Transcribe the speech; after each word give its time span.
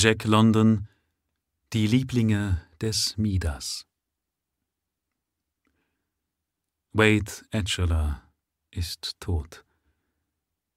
Jack 0.00 0.26
London 0.26 0.86
Die 1.72 1.88
Lieblinge 1.88 2.62
des 2.80 3.18
Midas 3.18 3.84
Wade 6.92 7.32
Atchler 7.50 8.22
ist 8.70 9.18
tot, 9.18 9.64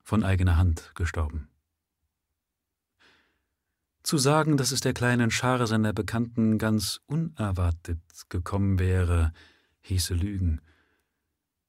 von 0.04 0.23
eigener 0.23 0.57
Hand 0.57 0.94
gestorben. 0.96 1.49
Zu 4.02 4.18
sagen, 4.18 4.57
dass 4.57 4.71
es 4.71 4.79
der 4.79 4.95
kleinen 4.95 5.29
Schar 5.29 5.67
seiner 5.67 5.93
Bekannten 5.93 6.57
ganz 6.57 6.99
unerwartet 7.05 8.01
gekommen 8.29 8.79
wäre, 8.79 9.33
hieße 9.81 10.15
Lügen. 10.15 10.61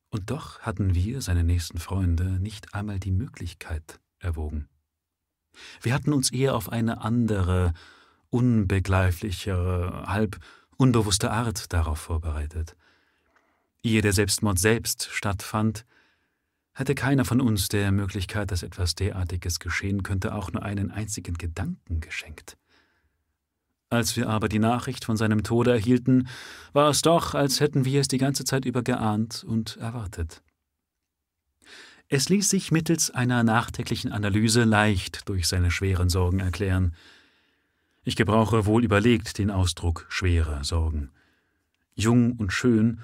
Und 0.09 0.31
doch 0.31 0.61
hatten 0.61 0.95
wir, 0.95 1.21
seine 1.21 1.45
nächsten 1.45 1.77
Freunde, 1.77 2.41
nicht 2.41 2.73
einmal 2.73 2.99
die 2.99 3.13
Möglichkeit 3.13 4.01
erwogen. 4.21 4.71
Wir 5.81 5.95
hatten 5.95 6.13
uns 6.13 6.33
eher 6.33 6.55
auf 6.55 6.71
eine 6.71 7.03
andere, 7.03 7.73
unbegreiflichere, 8.31 10.05
halb 10.07 10.39
unbewusste 10.77 11.31
Art 11.31 11.73
darauf 11.73 11.99
vorbereitet. 11.99 12.77
Ehe 13.83 14.01
der 14.01 14.13
Selbstmord 14.13 14.59
selbst 14.59 15.09
stattfand, 15.13 15.85
hatte 16.75 16.95
keiner 16.95 17.25
von 17.25 17.41
uns 17.41 17.69
der 17.69 17.93
Möglichkeit, 17.93 18.51
dass 18.51 18.63
etwas 18.63 18.95
derartiges 18.95 19.59
geschehen 19.59 20.03
könnte, 20.03 20.35
auch 20.35 20.53
nur 20.53 20.63
einen 20.63 20.91
einzigen 20.91 21.35
Gedanken 21.35 22.01
geschenkt. 22.01 22.57
Als 23.91 24.17
wir 24.17 24.31
aber 24.31 24.49
die 24.49 24.59
Nachricht 24.59 25.05
von 25.05 25.19
seinem 25.19 25.43
Tode 25.43 25.71
erhielten, 25.71 26.29
war 26.73 26.89
es 26.89 27.03
doch, 27.03 27.35
als 27.35 27.61
hätten 27.61 27.85
wir 27.85 28.01
es 28.01 28.09
die 28.09 28.17
ganze 28.17 28.45
Zeit 28.45 28.65
über 28.65 28.83
geahnt 28.83 29.45
und 29.45 29.77
erwartet. 29.77 30.43
Es 32.15 32.29
ließ 32.29 32.51
sich 32.51 32.71
mittels 32.71 33.11
einer 33.11 33.43
nachträglichen 33.43 34.13
Analyse 34.13 34.65
leicht 34.65 35.31
durch 35.31 35.49
seine 35.49 35.71
schweren 35.71 36.11
Sorgen 36.11 36.41
erklären. 36.41 36.95
Ich 38.05 38.17
gebrauche 38.17 38.67
wohl 38.67 38.85
überlegt 38.85 39.39
den 39.39 39.51
Ausdruck 39.51 40.05
schwere 40.11 40.63
Sorgen. 40.63 41.11
Jung 41.95 42.33
und 42.33 42.53
schön 42.53 43.01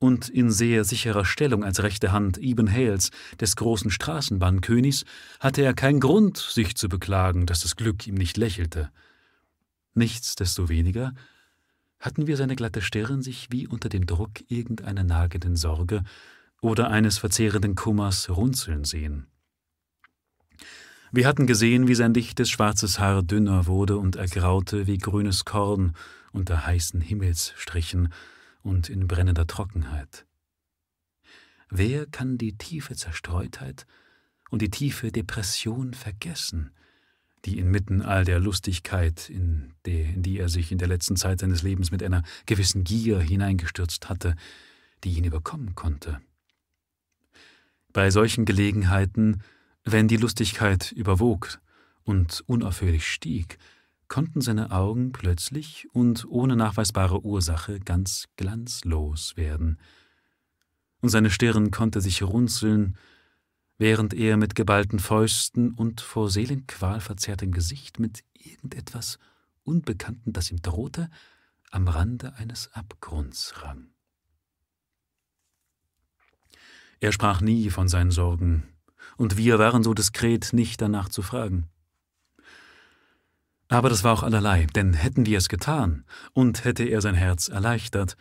und 0.00 0.28
in 0.28 0.50
sehr 0.50 0.82
sicherer 0.82 1.24
Stellung 1.24 1.62
als 1.62 1.84
rechte 1.84 2.10
Hand 2.10 2.36
Eben 2.36 2.68
Hales, 2.68 3.12
des 3.40 3.54
großen 3.54 3.92
Straßenbahnkönigs, 3.92 5.04
hatte 5.38 5.62
er 5.62 5.72
keinen 5.72 6.00
Grund, 6.00 6.36
sich 6.36 6.74
zu 6.74 6.88
beklagen, 6.88 7.46
dass 7.46 7.60
das 7.60 7.76
Glück 7.76 8.08
ihm 8.08 8.16
nicht 8.16 8.36
lächelte. 8.36 8.90
Nichtsdestoweniger 9.94 11.14
hatten 12.00 12.26
wir 12.26 12.36
seine 12.36 12.56
glatte 12.56 12.82
Stirn 12.82 13.22
sich 13.22 13.52
wie 13.52 13.68
unter 13.68 13.88
dem 13.88 14.06
Druck 14.06 14.32
irgendeiner 14.48 15.04
nagenden 15.04 15.54
Sorge 15.54 16.02
oder 16.60 16.90
eines 16.90 17.18
verzehrenden 17.18 17.74
Kummers 17.74 18.28
runzeln 18.30 18.84
sehen. 18.84 19.26
Wir 21.10 21.26
hatten 21.26 21.46
gesehen, 21.46 21.88
wie 21.88 21.94
sein 21.94 22.12
dichtes 22.12 22.50
schwarzes 22.50 22.98
Haar 22.98 23.22
dünner 23.22 23.66
wurde 23.66 23.96
und 23.96 24.16
ergraute 24.16 24.86
wie 24.86 24.98
grünes 24.98 25.44
Korn 25.44 25.94
unter 26.32 26.66
heißen 26.66 27.00
Himmelsstrichen, 27.00 28.10
und 28.62 28.88
in 28.88 29.08
brennender 29.08 29.46
Trockenheit. 29.46 30.26
Wer 31.70 32.06
kann 32.06 32.38
die 32.38 32.56
tiefe 32.56 32.94
Zerstreutheit 32.94 33.86
und 34.50 34.62
die 34.62 34.70
tiefe 34.70 35.12
Depression 35.12 35.94
vergessen, 35.94 36.70
die 37.44 37.58
inmitten 37.58 38.02
all 38.02 38.24
der 38.24 38.40
Lustigkeit, 38.40 39.28
in 39.30 39.74
die, 39.86 40.02
in 40.02 40.22
die 40.22 40.38
er 40.38 40.48
sich 40.48 40.72
in 40.72 40.78
der 40.78 40.88
letzten 40.88 41.16
Zeit 41.16 41.40
seines 41.40 41.62
Lebens 41.62 41.90
mit 41.90 42.02
einer 42.02 42.22
gewissen 42.46 42.84
Gier 42.84 43.20
hineingestürzt 43.20 44.08
hatte, 44.08 44.34
die 45.04 45.16
ihn 45.16 45.24
überkommen 45.24 45.74
konnte? 45.74 46.20
Bei 47.92 48.10
solchen 48.10 48.44
Gelegenheiten, 48.44 49.42
wenn 49.84 50.08
die 50.08 50.16
Lustigkeit 50.16 50.92
überwog 50.92 51.60
und 52.04 52.42
unaufhörlich 52.46 53.06
stieg, 53.06 53.58
konnten 54.08 54.40
seine 54.40 54.70
Augen 54.70 55.12
plötzlich 55.12 55.86
und 55.92 56.26
ohne 56.26 56.56
nachweisbare 56.56 57.24
Ursache 57.24 57.80
ganz 57.80 58.24
glanzlos 58.36 59.36
werden, 59.36 59.78
und 61.00 61.10
seine 61.10 61.30
Stirn 61.30 61.70
konnte 61.70 62.00
sich 62.00 62.22
runzeln, 62.22 62.96
während 63.78 64.14
er 64.14 64.36
mit 64.36 64.54
geballten 64.54 64.98
Fäusten 64.98 65.72
und 65.72 66.00
vor 66.00 66.28
Seelenqual 66.30 67.00
verzerrtem 67.00 67.52
Gesicht 67.52 68.00
mit 68.00 68.24
irgendetwas 68.34 69.18
Unbekannten, 69.62 70.32
das 70.32 70.50
ihm 70.50 70.60
drohte, 70.60 71.08
am 71.70 71.86
Rande 71.86 72.34
eines 72.34 72.72
Abgrunds 72.72 73.62
rang. 73.62 73.90
Er 77.00 77.12
sprach 77.12 77.40
nie 77.40 77.70
von 77.70 77.88
seinen 77.88 78.10
Sorgen, 78.10 78.64
und 79.16 79.36
wir 79.36 79.58
waren 79.58 79.82
so 79.82 79.94
diskret, 79.94 80.52
nicht 80.52 80.80
danach 80.80 81.08
zu 81.08 81.22
fragen. 81.22 81.68
Aber 83.68 83.90
das 83.90 84.02
war 84.02 84.14
auch 84.14 84.22
allerlei, 84.22 84.66
denn 84.74 84.94
hätten 84.94 85.26
wir 85.26 85.38
es 85.38 85.48
getan 85.48 86.04
und 86.32 86.64
hätte 86.64 86.84
er 86.84 87.00
sein 87.00 87.14
Herz 87.14 87.48
erleichtert, 87.48 88.16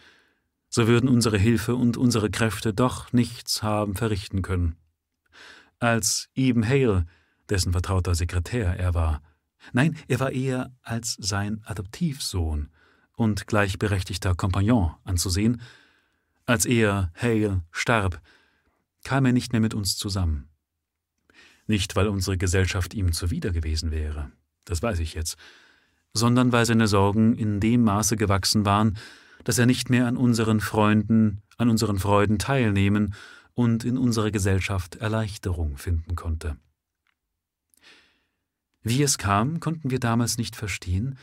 so 0.70 0.88
würden 0.88 1.08
unsere 1.08 1.38
Hilfe 1.38 1.76
und 1.76 1.96
unsere 1.96 2.30
Kräfte 2.30 2.74
doch 2.74 3.14
nichts 3.14 3.64
haben 3.64 3.96
verrichten 3.96 4.42
können. 4.42 4.76
Als 5.80 6.30
Eben 6.36 6.68
Hale, 6.68 7.06
dessen 7.50 7.72
vertrauter 7.72 8.14
Sekretär 8.14 8.78
er 8.78 8.94
war, 8.94 9.22
nein, 9.72 9.96
er 10.08 10.20
war 10.20 10.32
eher 10.32 10.72
als 10.84 11.16
sein 11.20 11.62
Adoptivsohn 11.66 12.70
und 13.16 13.48
gleichberechtigter 13.48 14.36
Kompagnon 14.36 14.92
anzusehen, 15.06 15.62
als 16.46 16.66
er, 16.66 17.12
Hale, 17.16 17.64
starb, 17.72 18.22
kam 19.08 19.26
er 19.26 19.34
nicht 19.34 19.52
mehr 19.52 19.62
mit 19.62 19.74
uns 19.74 19.98
zusammen. 19.98 20.50
Nicht, 21.66 21.96
weil 21.96 22.08
unsere 22.08 22.38
Gesellschaft 22.38 22.94
ihm 22.94 23.12
zuwider 23.12 23.52
gewesen 23.52 23.92
wäre 23.92 24.32
das 24.68 24.82
weiß 24.82 25.00
ich 25.00 25.14
jetzt, 25.14 25.38
sondern 26.14 26.52
weil 26.52 26.66
seine 26.66 26.88
Sorgen 26.88 27.36
in 27.36 27.60
dem 27.60 27.84
Maße 27.84 28.18
gewachsen 28.18 28.66
waren, 28.66 28.98
dass 29.44 29.58
er 29.58 29.66
nicht 29.66 29.90
mehr 29.90 30.08
an 30.08 30.18
unseren 30.18 30.60
Freunden, 30.60 31.42
an 31.58 31.70
unseren 31.70 32.00
Freuden 32.00 32.38
teilnehmen 32.38 33.14
und 33.54 33.86
in 33.86 33.98
unserer 33.98 34.32
Gesellschaft 34.32 34.96
Erleichterung 34.96 35.78
finden 35.78 36.16
konnte. 36.16 36.58
Wie 38.84 39.02
es 39.02 39.18
kam, 39.18 39.60
konnten 39.60 39.90
wir 39.90 40.00
damals 40.00 40.38
nicht 40.38 40.56
verstehen. 40.56 41.18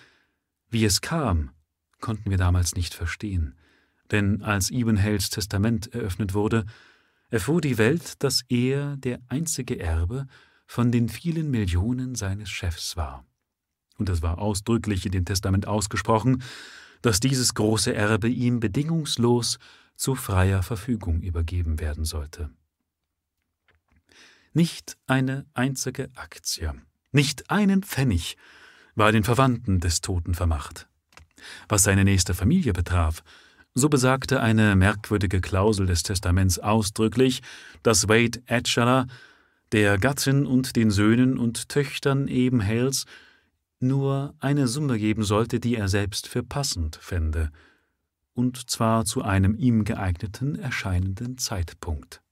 Wie 0.71 0.85
es 0.85 1.01
kam, 1.01 1.51
konnten 2.01 2.31
wir 2.31 2.39
damals 2.39 2.75
nicht 2.75 2.95
verstehen. 2.95 3.55
Denn 4.11 4.43
als 4.43 4.71
Ibenhales 4.71 5.31
Testament 5.31 5.95
eröffnet 5.95 6.35
wurde, 6.35 6.67
erfuhr 7.31 7.61
die 7.61 7.79
Welt, 7.79 8.23
dass 8.23 8.43
er 8.49 8.97
der 8.97 9.21
einzige 9.29 9.79
Erbe 9.79 10.27
von 10.67 10.93
den 10.93 11.09
vielen 11.09 11.51
Millionen 11.51 12.15
seines 12.15 12.51
Chefs 12.51 12.97
war 12.97 13.25
und 13.99 14.09
es 14.09 14.23
war 14.23 14.39
ausdrücklich 14.39 15.07
in 15.07 15.13
dem 15.13 15.25
Testament 15.25 15.67
ausgesprochen, 15.67 16.43
dass 17.03 17.21
dieses 17.21 17.55
große 17.55 17.95
Erbe 17.95 18.29
ihm 18.29 18.61
bedingungslos 18.61 19.59
zu 19.97 20.15
freier 20.15 20.63
Verfügung 20.63 21.21
übergeben 21.21 21.79
werden 21.79 22.05
sollte. 22.05 22.51
Nicht 24.53 24.97
eine 25.07 25.47
einzige 25.55 26.11
Aktie, 26.15 26.75
nicht 27.13 27.51
einen 27.51 27.83
Pfennig 27.83 28.37
war 28.95 29.13
den 29.13 29.25
Verwandten 29.25 29.81
des 29.81 30.01
Toten 30.01 30.35
vermacht. 30.35 30.89
Was 31.69 31.83
seine 31.83 32.05
nächste 32.05 32.33
Familie 32.33 32.73
betraf, 32.73 33.23
so 33.75 33.89
besagte 33.89 34.41
eine 34.41 34.77
merkwürdige 34.77 35.41
Klausel 35.41 35.87
des 35.87 36.05
Testaments 36.05 36.59
ausdrücklich, 36.61 37.43
dass 37.83 38.09
Wade 38.09 38.41
Atchler 38.49 39.07
der 39.73 39.99
Gattin 39.99 40.47
und 40.47 40.77
den 40.77 40.93
Söhnen 40.93 41.39
und 41.39 41.69
Töchtern 41.69 42.29
eben 42.29 42.65
Hales 42.65 43.05
nur 43.81 44.35
eine 44.39 44.69
Summe 44.69 44.99
geben 44.99 45.25
sollte, 45.25 45.59
die 45.59 45.75
er 45.75 45.89
selbst 45.89 46.29
für 46.29 46.45
passend 46.45 46.97
fände, 46.97 47.51
und 48.33 48.71
zwar 48.71 49.05
zu 49.05 49.23
einem 49.23 49.57
ihm 49.57 49.85
geeigneten 49.85 50.57
erscheinenden 50.57 51.37
Zeitpunkt. 51.39 52.23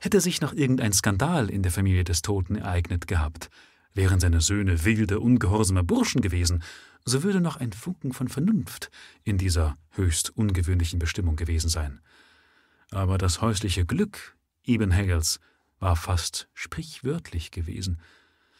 Hätte 0.00 0.20
sich 0.20 0.40
noch 0.40 0.52
irgendein 0.52 0.92
Skandal 0.92 1.48
in 1.48 1.62
der 1.62 1.72
Familie 1.72 2.04
des 2.04 2.22
Toten 2.22 2.56
ereignet 2.56 3.06
gehabt, 3.06 3.48
wären 3.94 4.20
seine 4.20 4.40
Söhne 4.40 4.84
wilde, 4.84 5.20
ungehorsame 5.20 5.84
Burschen 5.84 6.20
gewesen, 6.20 6.62
so 7.06 7.22
würde 7.22 7.40
noch 7.40 7.56
ein 7.56 7.72
Funken 7.72 8.12
von 8.12 8.28
Vernunft 8.28 8.90
in 9.24 9.38
dieser 9.38 9.78
höchst 9.92 10.36
ungewöhnlichen 10.36 10.98
Bestimmung 10.98 11.36
gewesen 11.36 11.70
sein. 11.70 12.00
Aber 12.90 13.16
das 13.16 13.40
häusliche 13.40 13.86
Glück 13.86 14.36
Eben 14.66 14.90
Hegels 14.90 15.38
war 15.78 15.94
fast 15.94 16.48
sprichwörtlich 16.52 17.52
gewesen, 17.52 18.00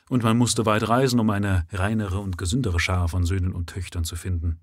und 0.09 0.23
man 0.23 0.39
musste 0.39 0.67
weit 0.67 0.89
reisen, 0.89 1.19
um 1.19 1.31
eine 1.31 1.67
reinere 1.73 2.21
und 2.21 2.39
gesündere 2.39 2.79
Schar 2.79 3.09
von 3.09 3.27
Söhnen 3.27 3.53
und 3.53 3.69
Töchtern 3.69 4.05
zu 4.05 4.15
finden. 4.15 4.61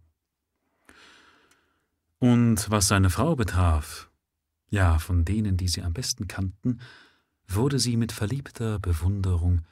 Und 2.17 2.69
was 2.69 2.87
seine 2.87 3.09
Frau 3.09 3.35
betraf, 3.35 4.09
ja, 4.69 4.99
von 4.99 5.25
denen, 5.25 5.57
die 5.57 5.67
sie 5.67 5.81
am 5.81 5.91
besten 5.91 6.29
kannten, 6.29 6.79
wurde 7.45 7.77
sie 7.77 7.97
mit 7.97 8.13
verliebter 8.13 8.79
Bewunderung 8.79 9.65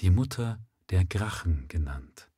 die 0.00 0.10
Mutter 0.10 0.60
der 0.90 1.06
Grachen 1.06 1.66
genannt. 1.68 2.28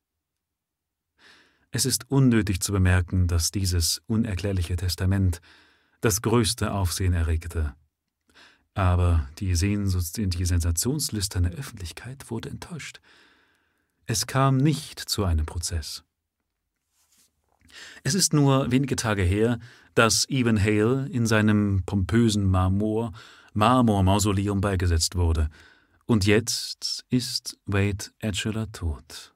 Es 1.71 1.85
ist 1.85 2.11
unnötig 2.11 2.61
zu 2.61 2.71
bemerken, 2.71 3.27
dass 3.27 3.51
dieses 3.51 4.01
unerklärliche 4.07 4.75
Testament 4.75 5.41
das 6.01 6.21
größte 6.21 6.73
Aufsehen 6.73 7.13
erregte 7.13 7.75
aber 8.73 9.27
die 9.39 9.55
Sehnsucht 9.55 10.17
in 10.17 10.29
die 10.29 10.45
sensationslüsterne 10.45 11.51
Öffentlichkeit 11.51 12.29
wurde 12.31 12.49
enttäuscht. 12.49 13.01
Es 14.05 14.27
kam 14.27 14.57
nicht 14.57 14.99
zu 14.99 15.25
einem 15.25 15.45
Prozess. 15.45 16.03
Es 18.03 18.15
ist 18.15 18.33
nur 18.33 18.71
wenige 18.71 18.95
Tage 18.95 19.23
her, 19.23 19.59
dass 19.95 20.25
Eben 20.25 20.59
Hale 20.59 21.07
in 21.11 21.25
seinem 21.25 21.83
pompösen 21.85 22.45
Marmor 22.45 23.13
Marmormausoleum 23.53 24.61
beigesetzt 24.61 25.15
wurde. 25.15 25.49
Und 26.05 26.25
jetzt 26.25 27.05
ist 27.09 27.57
Wade 27.65 28.05
Atchiller 28.21 28.71
tot. 28.71 29.33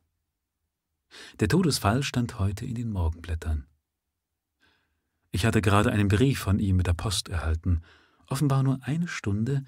Der 1.40 1.48
Todesfall 1.48 2.04
stand 2.04 2.40
heute 2.40 2.66
in 2.66 2.76
den 2.76 2.92
Morgenblättern. 2.92 3.66
Ich 5.32 5.46
hatte 5.46 5.62
gerade 5.62 5.92
einen 5.92 6.08
Brief 6.08 6.40
von 6.40 6.60
ihm 6.60 6.78
mit 6.78 6.88
der 6.88 6.94
Post 6.94 7.30
erhalten, 7.30 7.82
offenbar 8.28 8.64
nur 8.64 8.80
eine 8.84 9.08
Stunde, 9.08 9.64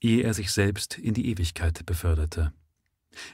ehe 0.00 0.22
er 0.22 0.34
sich 0.34 0.52
selbst 0.52 0.98
in 0.98 1.14
die 1.14 1.28
Ewigkeit 1.30 1.84
beförderte. 1.84 2.52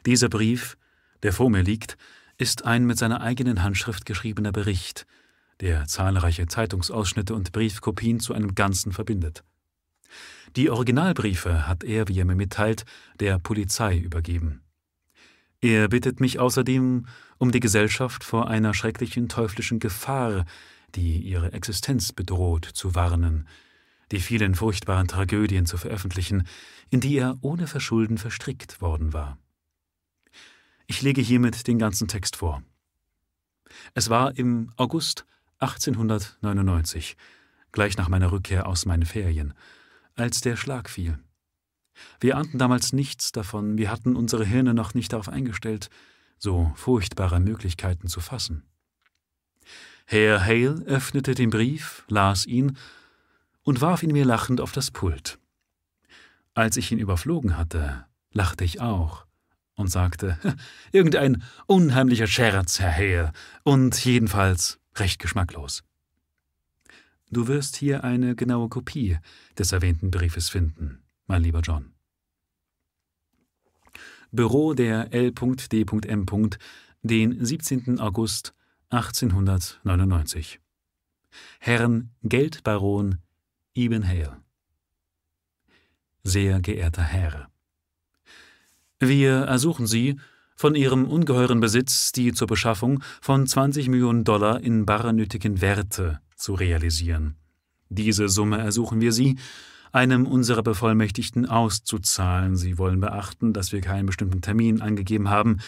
Dieser 0.07 0.29
Brief, 0.29 0.77
der 1.23 1.33
vor 1.33 1.51
mir 1.51 1.63
liegt, 1.63 1.97
ist 2.39 2.65
ein 2.65 2.87
mit 2.87 2.99
seiner 2.99 3.21
eigenen 3.21 3.63
Handschrift 3.63 4.07
geschriebener 4.07 4.53
Bericht, 4.53 5.07
der 5.61 5.87
zahlreiche 5.87 6.47
Zeitungsausschnitte 6.47 7.35
und 7.35 7.53
Briefkopien 7.53 8.21
zu 8.21 8.35
einem 8.35 8.55
Ganzen 8.55 8.93
verbindet. 8.93 9.43
Die 10.55 10.71
Originalbriefe 10.71 11.67
hat 11.67 11.85
er, 11.85 12.09
wie 12.09 12.19
er 12.19 12.25
mir 12.25 12.35
mitteilt, 12.35 12.85
der 13.21 13.39
Polizei 13.39 13.99
übergeben. 13.99 14.63
Er 15.61 15.89
bittet 15.89 16.21
mich 16.21 16.39
außerdem 16.39 17.07
um 17.39 17.53
die 17.53 17.61
Gesellschaft 17.61 18.25
vor 18.25 18.49
einer 18.49 18.75
schrecklichen 18.75 19.29
teuflischen 19.29 19.79
Gefahr, 19.79 20.45
die 20.95 21.21
ihre 21.21 21.53
Existenz 21.53 22.13
bedroht, 22.13 22.65
zu 22.65 22.95
warnen, 22.95 23.49
die 24.13 24.21
vielen 24.21 24.55
furchtbaren 24.55 25.09
Tragödien 25.09 25.67
zu 25.67 25.79
veröffentlichen, 25.79 26.47
in 26.91 27.01
die 27.01 27.17
er 27.17 27.37
ohne 27.41 27.67
Verschulden 27.67 28.19
verstrickt 28.19 28.81
worden 28.81 29.13
war. 29.13 29.39
Ich 30.87 31.03
lege 31.03 31.21
hiermit 31.21 31.67
den 31.67 31.79
ganzen 31.79 32.07
Text 32.07 32.37
vor. 32.37 32.63
Es 33.95 34.09
war 34.09 34.37
im 34.39 34.73
August 34.77 35.27
1899, 35.59 37.17
gleich 37.73 37.97
nach 37.97 38.09
meiner 38.09 38.31
Rückkehr 38.31 38.67
aus 38.67 38.87
meinen 38.87 39.05
Ferien, 39.05 39.55
als 40.15 40.41
der 40.41 40.57
Schlag 40.57 40.89
fiel. 40.89 41.19
Wir 42.21 42.37
ahnten 42.37 42.59
damals 42.59 42.93
nichts 42.93 43.33
davon, 43.33 43.79
wir 43.79 43.91
hatten 43.91 44.17
unsere 44.17 44.45
Hirne 44.45 44.75
noch 44.75 44.95
nicht 44.95 45.13
darauf 45.13 45.29
eingestellt, 45.29 45.89
so 46.39 46.73
furchtbare 46.75 47.41
Möglichkeiten 47.41 48.09
zu 48.09 48.21
fassen. 48.21 48.63
Herr 50.07 50.45
Hale 50.45 50.83
öffnete 50.87 51.35
den 51.35 51.51
Brief, 51.51 52.05
las 52.09 52.47
ihn 52.47 52.77
und 53.63 53.81
warf 53.81 54.03
ihn 54.03 54.13
mir 54.13 54.25
lachend 54.25 54.61
auf 54.61 54.73
das 54.73 54.91
Pult. 54.91 55.39
Als 56.55 56.77
ich 56.77 56.93
ihn 56.93 56.99
überflogen 56.99 57.57
hatte, 57.57 58.07
lachte 58.33 58.65
ich 58.65 58.81
auch 58.81 59.27
und 59.75 59.89
sagte, 59.89 60.39
irgendein 60.93 61.43
unheimlicher 61.67 62.27
Scherz, 62.27 62.79
Herr 62.79 62.95
Hale, 62.95 63.33
und 63.63 64.05
jedenfalls 64.05 64.79
recht 64.95 65.21
geschmacklos. 65.21 65.83
Du 67.31 67.49
wirst 67.49 67.77
hier 67.77 68.05
eine 68.05 68.37
genaue 68.37 68.69
Kopie 68.69 69.19
des 69.59 69.73
erwähnten 69.73 70.11
Briefes 70.11 70.49
finden, 70.49 71.03
mein 71.27 71.43
lieber 71.43 71.61
John. 71.61 71.93
Büro 74.33 74.75
der 74.75 75.13
L.D.M. 75.13 76.27
den 77.03 77.45
17. 77.45 78.01
August 78.01 78.55
1899. 78.91 80.61
Herrn 81.61 82.11
Geldbaron 82.23 83.19
Eben 83.75 84.07
Hale. 84.07 84.43
Sehr 86.23 86.61
geehrter 86.61 87.03
Herr, 87.03 87.51
wir 88.99 89.43
ersuchen 89.43 89.87
Sie, 89.87 90.19
von 90.57 90.75
Ihrem 90.75 91.05
ungeheuren 91.07 91.61
Besitz 91.61 92.13
die 92.13 92.33
zur 92.33 92.47
Beschaffung 92.47 93.03
von 93.21 93.47
20 93.47 93.89
Millionen 93.91 94.25
Dollar 94.25 94.63
in 94.63 94.87
bare 94.87 95.13
nötigen 95.13 95.61
Werte 95.61 96.21
zu 96.35 96.55
realisieren. 96.55 97.37
Diese 97.91 98.31
Summe 98.31 98.59
ersuchen 98.59 99.03
wir 99.03 99.13
Sie, 99.13 99.37
einem 99.97 100.27
unserer 100.27 100.63
Bevollmächtigten 100.63 101.47
auszuzahlen. 101.47 102.55
Sie 102.55 102.77
wollen 102.77 103.01
beachten, 103.01 103.55
dass 103.55 103.73
wir 103.73 103.81
keinen 103.81 104.05
bestimmten 104.05 104.43
Termin 104.43 104.83
angegeben 104.83 105.31
haben. 105.31 105.59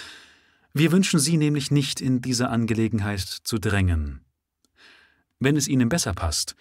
Wir 0.75 0.92
wünschen 0.92 1.19
Sie 1.19 1.38
nämlich 1.38 1.70
nicht 1.70 2.02
in 2.02 2.20
dieser 2.20 2.50
Angelegenheit 2.50 3.20
zu 3.20 3.58
drängen. 3.58 4.20
Wenn 5.40 5.56
es 5.56 5.66
Ihnen 5.66 5.88
besser 5.88 6.12
passt, 6.12 6.56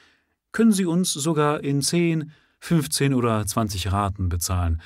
können 0.54 0.72
Sie 0.72 0.86
uns 0.86 1.12
sogar 1.12 1.62
in 1.62 1.81
zehn, 1.81 2.31
fünfzehn 2.60 3.14
oder 3.14 3.46
zwanzig 3.46 3.92
Raten 3.92 4.30
bezahlen, 4.30 4.81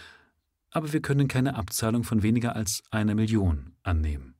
aber 0.72 0.92
wir 0.92 1.01
können 1.01 1.28
keine 1.28 1.56
Abzahlung 1.56 2.04
von 2.04 2.24
weniger 2.24 2.56
als 2.56 2.81
einer 2.89 3.13
Million 3.13 3.75
annehmen. 3.83 4.33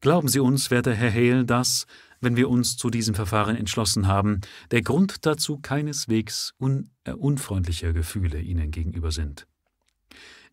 Glauben 0.00 0.28
Sie 0.28 0.38
uns, 0.38 0.70
werter 0.70 0.94
Herr 0.94 1.12
Hale, 1.12 1.44
dass, 1.44 1.86
wenn 2.20 2.36
wir 2.36 2.48
uns 2.48 2.76
zu 2.76 2.90
diesem 2.90 3.14
Verfahren 3.14 3.56
entschlossen 3.56 4.06
haben, 4.06 4.40
der 4.70 4.82
Grund 4.82 5.26
dazu 5.26 5.58
keineswegs 5.58 6.54
un 6.58 6.90
äh, 7.04 7.12
unfreundliche 7.12 7.92
Gefühle 7.92 8.40
Ihnen 8.40 8.70
gegenüber 8.70 9.10
sind. 9.10 9.46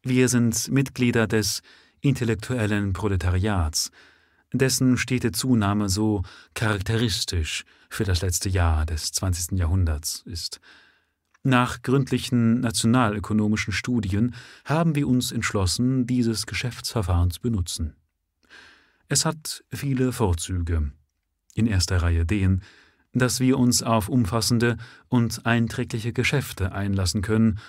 Wir 0.04 0.30
sind 0.30 0.70
Mitglieder 0.70 1.28
des 1.28 1.62
intellektuellen 2.02 2.94
Proletariats, 2.94 3.92
dessen 4.54 4.98
stete 4.98 5.32
Zunahme 5.32 5.90
so 5.90 6.22
charakteristisch 6.54 7.66
für 7.90 8.04
das 8.04 8.22
letzte 8.22 8.50
Jahr 8.50 8.86
des 8.86 9.12
20. 9.12 9.58
Jahrhunderts 9.58 10.24
ist. 10.26 10.60
Nach 11.44 11.82
gründlichen 11.84 12.60
nationalökonomischen 12.62 13.72
Studien 13.72 14.34
haben 14.66 14.96
wir 14.96 15.08
uns 15.08 15.32
entschlossen, 15.32 16.08
dieses 16.08 16.48
Geschäftsverfahren 16.48 17.30
zu 17.30 17.42
benutzen. 17.42 17.96
Es 19.10 19.26
hat 19.26 19.64
viele 19.72 20.12
Vorzüge. 20.12 20.92
In 21.56 21.68
erster 21.68 22.02
Reihe 22.02 22.26
den, 22.26 22.62
dass 23.14 23.40
wir 23.40 23.58
uns 23.58 23.82
auf 23.82 24.10
umfassende 24.10 24.78
und 25.08 25.46
einträgliche 25.46 26.14
Geschäfte 26.14 26.74
einlassen 26.74 27.22
können, 27.22 27.60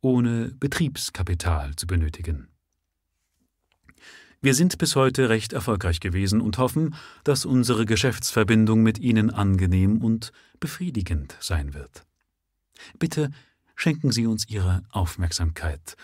ohne 0.00 0.48
Betriebskapital 0.58 1.76
zu 1.76 1.86
benötigen. 1.86 2.48
Wir 4.40 4.54
sind 4.54 4.76
bis 4.78 4.96
heute 4.96 5.28
recht 5.28 5.52
erfolgreich 5.52 6.00
gewesen 6.00 6.40
und 6.40 6.58
hoffen, 6.58 6.94
dass 7.22 7.44
unsere 7.44 7.86
Geschäftsverbindung 7.86 8.82
mit 8.82 8.98
Ihnen 8.98 9.30
angenehm 9.30 10.02
und 10.02 10.32
befriedigend 10.58 11.36
sein 11.40 11.72
wird. 11.74 12.04
Bitte 12.98 13.30
schenken 13.74 14.10
Sie 14.10 14.26
uns 14.26 14.48
Ihre 14.48 14.82
Aufmerksamkeit, 14.90 15.96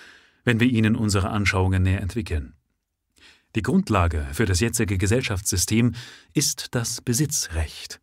wenn 0.45 0.61
wir 0.61 0.69
Ihnen 0.69 0.97
unsere 0.97 1.31
Anschauungen 1.31 1.83
näher 1.83 2.01
entwickeln. 2.01 2.55
Die 3.55 3.63
Grundlage 3.63 4.27
für 4.33 4.47
das 4.47 4.61
jetzige 4.61 4.99
Gesellschaftssystem 4.99 5.95
ist 6.35 6.75
das 6.75 7.01
Besitzrecht. 7.01 8.01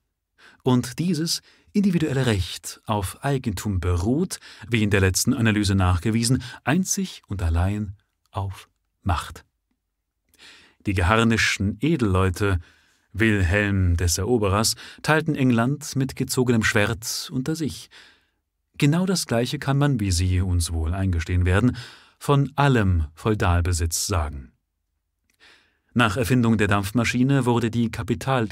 Und 0.64 1.00
dieses 1.00 1.42
individuelle 1.72 2.26
Recht 2.26 2.82
auf 2.86 3.24
Eigentum 3.24 3.80
beruht, 3.80 4.40
wie 4.70 4.84
in 4.84 4.90
der 4.90 5.02
letzten 5.02 5.34
Analyse 5.34 5.76
nachgewiesen, 5.76 6.44
einzig 6.64 7.22
und 7.28 7.42
allein 7.42 7.96
auf 8.32 8.68
Macht. 9.04 9.46
Die 10.86 10.94
geharnischten 10.94 11.78
Edelleute 11.80 12.60
Wilhelm 13.14 13.96
des 13.98 14.18
Eroberers 14.18 14.76
teilten 15.02 15.36
England 15.36 15.96
mit 15.96 16.16
gezogenem 16.16 16.64
Schwert 16.64 17.30
unter 17.32 17.56
sich, 17.56 17.90
Genau 18.78 19.08
das 19.08 19.26
Gleiche 19.26 19.58
kann 19.58 19.78
man, 19.78 20.00
wie 20.00 20.12
Sie 20.12 20.40
uns 20.40 20.72
wohl 20.72 20.94
eingestehen 20.94 21.46
werden, 21.46 21.76
von 22.20 22.52
allem 22.56 23.06
Feudalbesitz 23.16 24.06
sagen. 24.06 24.52
Nach 25.98 26.16
Erfindung 26.16 26.60
der 26.60 26.68
Dampfmaschine 26.68 27.48
wurde 27.48 27.72
die, 27.72 27.90
Kapital 27.90 28.50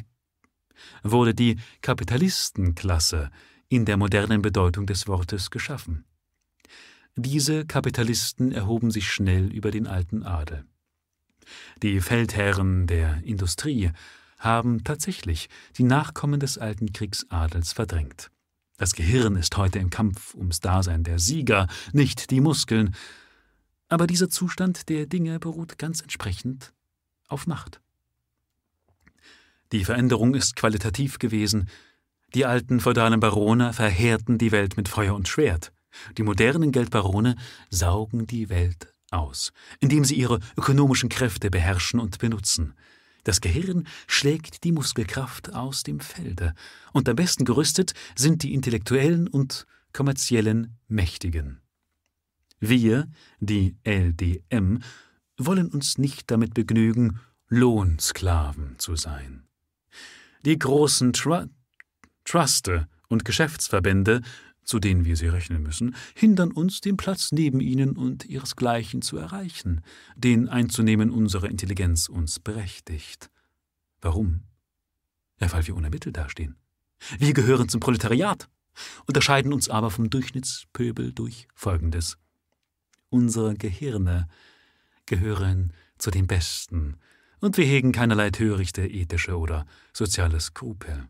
wurde 1.04 1.36
die 1.36 1.58
Kapitalistenklasse 1.84 3.30
in 3.70 3.86
der 3.86 3.98
modernen 3.98 4.42
Bedeutung 4.42 4.88
des 4.88 5.08
Wortes 5.08 5.52
geschaffen. 5.52 6.06
Diese 7.16 7.64
Kapitalisten 7.68 8.52
erhoben 8.52 8.90
sich 8.90 9.12
schnell 9.12 9.54
über 9.54 9.70
den 9.70 9.86
alten 9.86 10.24
Adel. 10.24 10.66
Die 11.84 12.02
Feldherren 12.02 12.88
der 12.88 13.24
Industrie 13.24 13.92
haben 14.40 14.84
tatsächlich 14.84 15.48
die 15.78 15.84
Nachkommen 15.84 16.40
des 16.40 16.58
alten 16.58 16.94
Kriegsadels 16.94 17.74
verdrängt. 17.74 18.32
Das 18.78 18.94
Gehirn 18.96 19.36
ist 19.36 19.56
heute 19.56 19.78
im 19.78 19.92
Kampf 19.92 20.34
ums 20.34 20.62
Dasein 20.62 21.04
der 21.04 21.20
Sieger, 21.20 21.68
nicht 21.94 22.32
die 22.32 22.42
Muskeln. 22.42 22.96
Aber 23.88 24.08
dieser 24.08 24.32
Zustand 24.32 24.90
der 24.90 25.06
Dinge 25.06 25.38
beruht 25.38 25.78
ganz 25.78 26.02
entsprechend 26.02 26.74
auf 27.28 27.48
Macht. 27.48 27.82
Die 29.72 29.84
Veränderung 29.84 30.36
ist 30.36 30.56
qualitativ 30.56 31.20
gewesen. 31.20 31.70
Die 32.34 32.46
alten 32.46 32.80
feudalen 32.80 33.20
Barone 33.20 33.74
verheerten 33.74 34.38
die 34.38 34.52
Welt 34.52 34.78
mit 34.78 34.88
Feuer 34.88 35.16
und 35.16 35.28
Schwert. 35.28 35.72
Die 36.18 36.24
modernen 36.24 36.72
Geldbarone 36.72 37.36
saugen 37.70 38.28
die 38.28 38.50
Welt 38.50 38.94
aus, 39.12 39.52
indem 39.80 40.04
sie 40.04 40.16
ihre 40.16 40.40
ökonomischen 40.58 41.10
Kräfte 41.10 41.50
beherrschen 41.50 42.00
und 42.00 42.20
benutzen. 42.20 42.74
Das 43.24 43.42
Gehirn 43.42 43.88
schlägt 44.08 44.64
die 44.64 44.72
Muskelkraft 44.72 45.54
aus 45.54 45.84
dem 45.84 46.00
Felde, 46.00 46.54
und 46.94 47.10
am 47.10 47.16
besten 47.16 47.44
gerüstet 47.44 47.94
sind 48.16 48.44
die 48.44 48.54
intellektuellen 48.54 49.28
und 49.28 49.66
kommerziellen 49.94 50.78
Mächtigen. 50.88 51.62
Wir, 52.60 53.08
die 53.40 53.78
LDM, 53.84 54.82
wollen 55.38 55.68
uns 55.68 55.98
nicht 55.98 56.32
damit 56.32 56.54
begnügen, 56.54 57.20
Lohnsklaven 57.48 58.76
zu 58.78 58.96
sein. 58.96 59.44
Die 60.44 60.58
großen 60.58 61.14
Tru 61.14 61.46
Truste 62.24 62.88
und 63.08 63.24
Geschäftsverbände, 63.24 64.22
zu 64.64 64.80
denen 64.80 65.06
wir 65.06 65.16
sie 65.16 65.28
rechnen 65.28 65.62
müssen, 65.62 65.96
hindern 66.16 66.52
uns, 66.52 66.82
den 66.82 66.98
Platz 66.98 67.32
neben 67.32 67.60
ihnen 67.60 67.96
und 67.96 68.26
ihresgleichen 68.26 69.04
zu 69.04 69.18
erreichen, 69.18 69.82
den 70.16 70.50
einzunehmen 70.50 71.12
unsere 71.12 71.48
Intelligenz 71.48 72.10
uns 72.10 72.40
berechtigt. 72.40 73.30
Warum? 74.02 74.42
Ja, 75.40 75.52
weil 75.54 75.68
wir 75.68 75.76
ohne 75.76 75.92
Mittel 75.92 76.12
dastehen. 76.12 76.56
Wir 77.20 77.34
gehören 77.34 77.70
zum 77.70 77.80
Proletariat, 77.80 78.50
unterscheiden 79.06 79.54
uns 79.54 79.70
aber 79.70 79.92
vom 79.92 80.10
Durchschnittspöbel 80.10 81.12
durch 81.14 81.48
Folgendes. 81.54 82.18
Unsere 83.10 83.54
Gehirne 83.54 84.28
gehören 85.06 85.74
zu 85.98 86.12
den 86.12 86.28
Besten, 86.28 86.98
und 87.40 87.58
wir 87.58 87.66
hegen 87.66 87.92
keinerlei 87.92 88.32
törichte 88.32 88.86
ethische 88.88 89.38
oder 89.38 89.66
soziale 89.94 90.40
Skrupel. 90.40 91.08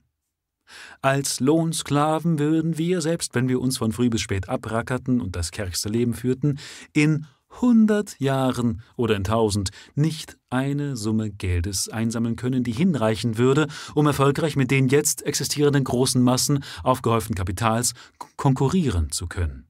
Als 1.01 1.39
Lohnsklaven 1.39 2.39
würden 2.39 2.77
wir, 2.77 3.01
selbst 3.01 3.35
wenn 3.35 3.47
wir 3.47 3.61
uns 3.61 3.77
von 3.77 3.91
früh 3.91 4.09
bis 4.09 4.21
spät 4.21 4.49
abrackerten 4.49 5.21
und 5.21 5.35
das 5.35 5.51
kärgste 5.51 5.89
Leben 5.89 6.13
führten, 6.13 6.59
in 6.93 7.27
hundert 7.61 8.19
Jahren 8.19 8.81
oder 8.97 9.15
in 9.15 9.23
tausend 9.23 9.69
nicht 9.93 10.37
eine 10.49 10.97
Summe 10.97 11.31
Geldes 11.31 11.87
einsammeln 11.87 12.35
können, 12.35 12.63
die 12.63 12.71
hinreichen 12.71 13.37
würde, 13.37 13.67
um 13.93 14.07
erfolgreich 14.07 14.55
mit 14.55 14.71
den 14.71 14.87
jetzt 14.87 15.21
existierenden 15.21 15.83
großen 15.83 16.21
Massen 16.21 16.63
aufgehäuften 16.83 17.35
Kapitals 17.35 17.93
konkurrieren 18.35 19.11
zu 19.11 19.27
können. 19.27 19.67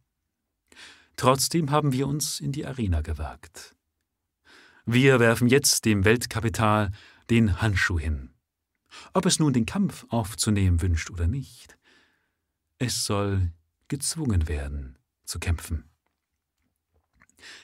Trotzdem 1.18 1.72
haben 1.72 1.94
wir 1.94 2.08
uns 2.08 2.40
in 2.40 2.52
die 2.52 2.66
Arena 2.66 3.02
gewagt. 3.02 3.75
Wir 4.88 5.20
werfen 5.20 5.48
jetzt 5.48 5.86
dem 5.86 6.06
Weltkapital 6.06 6.92
den 7.32 7.60
Handschuh 7.60 8.00
hin. 8.00 8.30
Ob 9.14 9.26
es 9.26 9.40
nun 9.40 9.52
den 9.52 9.66
Kampf 9.66 10.06
aufzunehmen 10.10 10.80
wünscht 10.80 11.10
oder 11.10 11.26
nicht, 11.26 11.76
es 12.78 13.04
soll 13.04 13.52
gezwungen 13.88 14.48
werden 14.48 15.00
zu 15.24 15.40
kämpfen. 15.40 15.90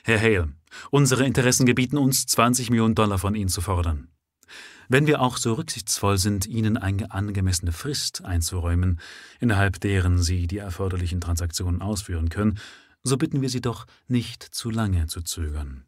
Herr 0.02 0.20
Hale, 0.20 0.52
unsere 0.90 1.24
Interessen 1.24 1.64
gebieten 1.64 1.96
uns, 1.96 2.26
20 2.26 2.70
Millionen 2.70 2.96
Dollar 2.96 3.18
von 3.18 3.36
Ihnen 3.36 3.48
zu 3.48 3.60
fordern. 3.60 4.08
Wenn 4.88 5.06
wir 5.06 5.20
auch 5.20 5.36
so 5.36 5.54
rücksichtsvoll 5.54 6.18
sind, 6.18 6.46
Ihnen 6.46 6.76
eine 6.76 7.12
angemessene 7.12 7.72
Frist 7.72 8.24
einzuräumen, 8.24 9.00
innerhalb 9.38 9.80
deren 9.80 10.20
Sie 10.20 10.48
die 10.48 10.58
erforderlichen 10.58 11.20
Transaktionen 11.20 11.82
ausführen 11.82 12.30
können, 12.30 12.58
so 13.04 13.16
bitten 13.16 13.42
wir 13.42 13.48
Sie 13.48 13.60
doch, 13.60 13.86
nicht 14.08 14.42
zu 14.42 14.70
lange 14.70 15.06
zu 15.06 15.22
zögern. 15.22 15.84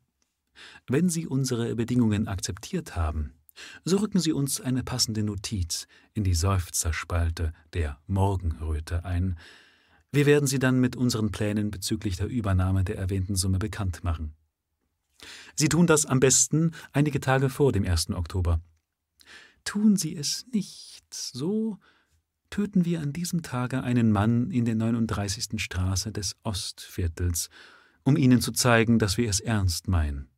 Wenn 0.87 1.09
Sie 1.09 1.27
unsere 1.27 1.75
Bedingungen 1.77 2.29
akzeptiert 2.29 2.97
haben, 2.97 3.33
so 3.85 3.99
rücken 3.99 4.19
Sie 4.19 4.33
uns 4.33 4.61
eine 4.61 4.83
passende 4.83 5.23
Notiz 5.23 5.87
in 6.13 6.25
die 6.25 6.35
Seufzerspalte 6.35 7.53
der 7.73 7.99
Morgenröte 8.07 9.05
ein, 9.05 9.39
wir 10.13 10.27
werden 10.27 10.47
Sie 10.47 10.61
dann 10.61 10.81
mit 10.81 10.95
unseren 10.95 11.33
Plänen 11.33 11.71
bezüglich 11.71 12.17
der 12.17 12.29
Übernahme 12.29 12.85
der 12.85 12.97
erwähnten 12.97 13.35
Summe 13.35 13.59
bekannt 13.59 14.05
machen. 14.05 14.35
Sie 15.57 15.69
tun 15.69 15.87
das 15.87 16.07
am 16.07 16.21
besten 16.21 16.73
einige 16.93 17.21
Tage 17.21 17.49
vor 17.49 17.73
dem 17.73 17.85
1. 17.85 18.11
Oktober. 18.11 18.61
Tun 19.65 19.97
Sie 19.97 20.15
es 20.15 20.47
nicht, 20.53 21.03
so 21.13 21.79
töten 22.51 22.85
wir 22.85 23.01
an 23.01 23.13
diesem 23.13 23.43
Tage 23.43 23.83
einen 23.83 24.13
Mann 24.13 24.51
in 24.51 24.65
der 24.65 24.77
39. 24.77 25.61
Straße 25.61 26.13
des 26.13 26.37
Ostviertels, 26.45 27.49
um 28.05 28.17
Ihnen 28.17 28.41
zu 28.41 28.53
zeigen, 28.53 29.01
dass 29.01 29.17
wir 29.17 29.29
es 29.29 29.41
ernst 29.41 29.89
meinen. 29.89 30.29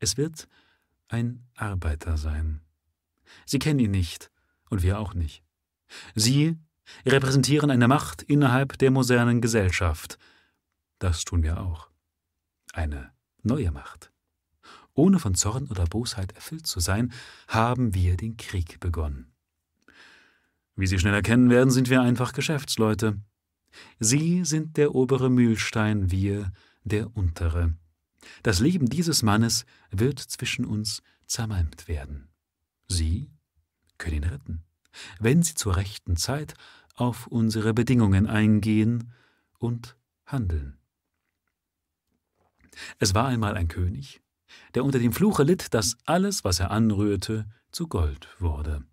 Es 0.00 0.16
wird 0.16 0.48
ein 1.08 1.46
Arbeiter 1.54 2.16
sein. 2.16 2.60
Sie 3.46 3.58
kennen 3.58 3.80
ihn 3.80 3.90
nicht, 3.90 4.30
und 4.70 4.82
wir 4.82 4.98
auch 4.98 5.14
nicht. 5.14 5.42
Sie 6.14 6.56
repräsentieren 7.06 7.70
eine 7.70 7.88
Macht 7.88 8.22
innerhalb 8.22 8.78
der 8.78 8.90
modernen 8.90 9.40
Gesellschaft. 9.40 10.18
Das 10.98 11.24
tun 11.24 11.42
wir 11.42 11.60
auch. 11.60 11.90
Eine 12.72 13.10
neue 13.42 13.70
Macht. 13.70 14.12
Ohne 14.94 15.18
von 15.18 15.34
Zorn 15.34 15.68
oder 15.68 15.84
Bosheit 15.84 16.32
erfüllt 16.32 16.66
zu 16.66 16.80
sein, 16.80 17.12
haben 17.46 17.94
wir 17.94 18.16
den 18.16 18.36
Krieg 18.36 18.80
begonnen. 18.80 19.32
Wie 20.74 20.86
Sie 20.86 20.98
schnell 20.98 21.14
erkennen 21.14 21.50
werden, 21.50 21.70
sind 21.70 21.88
wir 21.88 22.02
einfach 22.02 22.32
Geschäftsleute. 22.32 23.20
Sie 24.00 24.44
sind 24.44 24.76
der 24.76 24.94
obere 24.94 25.30
Mühlstein, 25.30 26.10
wir 26.10 26.52
der 26.84 27.16
untere. 27.16 27.74
Das 28.42 28.60
Leben 28.60 28.86
dieses 28.86 29.22
Mannes 29.22 29.64
wird 29.90 30.18
zwischen 30.18 30.64
uns 30.64 31.02
zermalmt 31.26 31.88
werden. 31.88 32.28
Sie 32.88 33.30
können 33.98 34.16
ihn 34.16 34.24
retten, 34.24 34.62
wenn 35.18 35.42
Sie 35.42 35.54
zur 35.54 35.76
rechten 35.76 36.16
Zeit 36.16 36.54
auf 36.94 37.26
unsere 37.26 37.74
Bedingungen 37.74 38.26
eingehen 38.26 39.12
und 39.58 39.96
handeln. 40.26 40.78
Es 42.98 43.14
war 43.14 43.26
einmal 43.26 43.56
ein 43.56 43.68
König, 43.68 44.20
der 44.74 44.84
unter 44.84 44.98
dem 44.98 45.12
Fluche 45.12 45.42
litt, 45.42 45.74
dass 45.74 45.96
alles, 46.04 46.44
was 46.44 46.60
er 46.60 46.70
anrührte, 46.70 47.46
zu 47.72 47.88
Gold 47.88 48.28
wurde. 48.38 48.84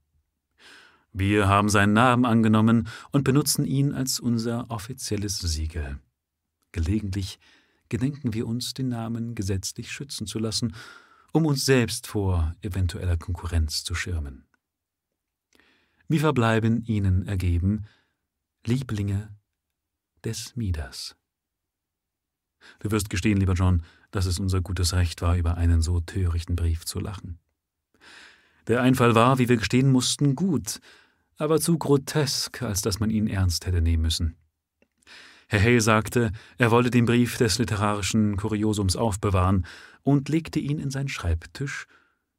Wir 1.13 1.47
haben 1.47 1.69
seinen 1.69 1.93
Namen 1.93 2.25
angenommen 2.25 2.89
und 3.11 3.23
benutzen 3.23 3.65
ihn 3.65 3.93
als 3.93 4.19
unser 4.19 4.69
offizielles 4.69 5.39
Siegel. 5.39 5.99
Gelegentlich 6.73 7.39
gedenken 7.89 8.33
wir 8.33 8.47
uns, 8.47 8.73
den 8.73 8.89
Namen 8.89 9.35
gesetzlich 9.35 9.91
schützen 9.91 10.27
zu 10.27 10.39
lassen, 10.39 10.75
um 11.31 11.45
uns 11.45 11.65
selbst 11.65 12.07
vor 12.07 12.55
eventueller 12.61 13.17
Konkurrenz 13.17 13.83
zu 13.83 13.95
schirmen. 13.95 14.45
Wir 16.07 16.19
verbleiben 16.19 16.83
ihnen 16.83 17.27
ergeben, 17.27 17.87
Lieblinge 18.65 19.35
des 20.23 20.55
Midas. 20.55 21.15
Du 22.79 22.91
wirst 22.91 23.09
gestehen, 23.09 23.37
lieber 23.37 23.53
John, 23.53 23.83
dass 24.11 24.25
es 24.25 24.39
unser 24.39 24.61
gutes 24.61 24.93
Recht 24.93 25.21
war, 25.21 25.35
über 25.37 25.57
einen 25.57 25.81
so 25.81 25.99
törichten 25.99 26.55
Brief 26.55 26.85
zu 26.85 26.99
lachen. 26.99 27.39
Der 28.67 28.81
Einfall 28.81 29.13
war, 29.13 29.37
wie 29.37 29.49
wir 29.49 29.57
gestehen 29.57 29.91
mussten, 29.91 30.35
gut, 30.35 30.79
aber 31.37 31.59
zu 31.59 31.77
grotesk, 31.77 32.63
als 32.63 32.81
dass 32.81 32.99
man 32.99 33.09
ihn 33.09 33.27
ernst 33.27 33.65
hätte 33.65 33.81
nehmen 33.81 34.03
müssen. 34.03 34.37
Herr 35.47 35.61
Hay 35.61 35.79
sagte, 35.79 36.31
er 36.57 36.71
wolle 36.71 36.89
den 36.89 37.05
Brief 37.05 37.37
des 37.37 37.59
literarischen 37.59 38.35
Kuriosums 38.37 38.95
aufbewahren 38.95 39.65
und 40.01 40.29
legte 40.29 40.59
ihn 40.59 40.79
in 40.79 40.89
seinen 40.89 41.09
Schreibtisch, 41.09 41.87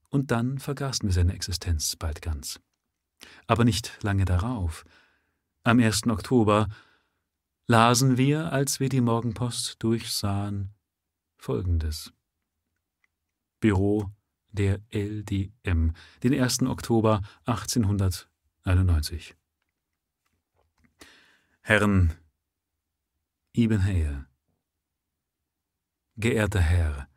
und 0.09 0.31
dann 0.31 0.59
vergaßen 0.59 1.09
wir 1.09 1.13
seine 1.13 1.35
Existenz 1.35 1.97
bald 1.97 2.23
ganz. 2.23 2.61
Aber 3.47 3.65
nicht 3.65 3.99
lange 4.03 4.25
darauf, 4.25 4.85
am 5.63 5.81
1. 5.81 6.07
Oktober, 6.07 6.69
lasen 7.67 8.17
wir, 8.17 8.53
als 8.53 8.81
wir 8.81 8.89
die 8.89 9.01
Morgenpost 9.01 9.83
durchsahen, 9.83 10.71
Folgendes. 11.37 12.13
Büro 13.61 14.11
der 14.53 14.81
LDM, 14.91 15.93
den 16.23 16.41
1. 16.41 16.63
Oktober 16.63 17.21
1891. 17.45 19.35
Herren 21.63 22.13
Ibn 23.59 23.83
Hayr. 23.85 24.27
Geehrter 26.19 26.61
Herr, 26.61 27.09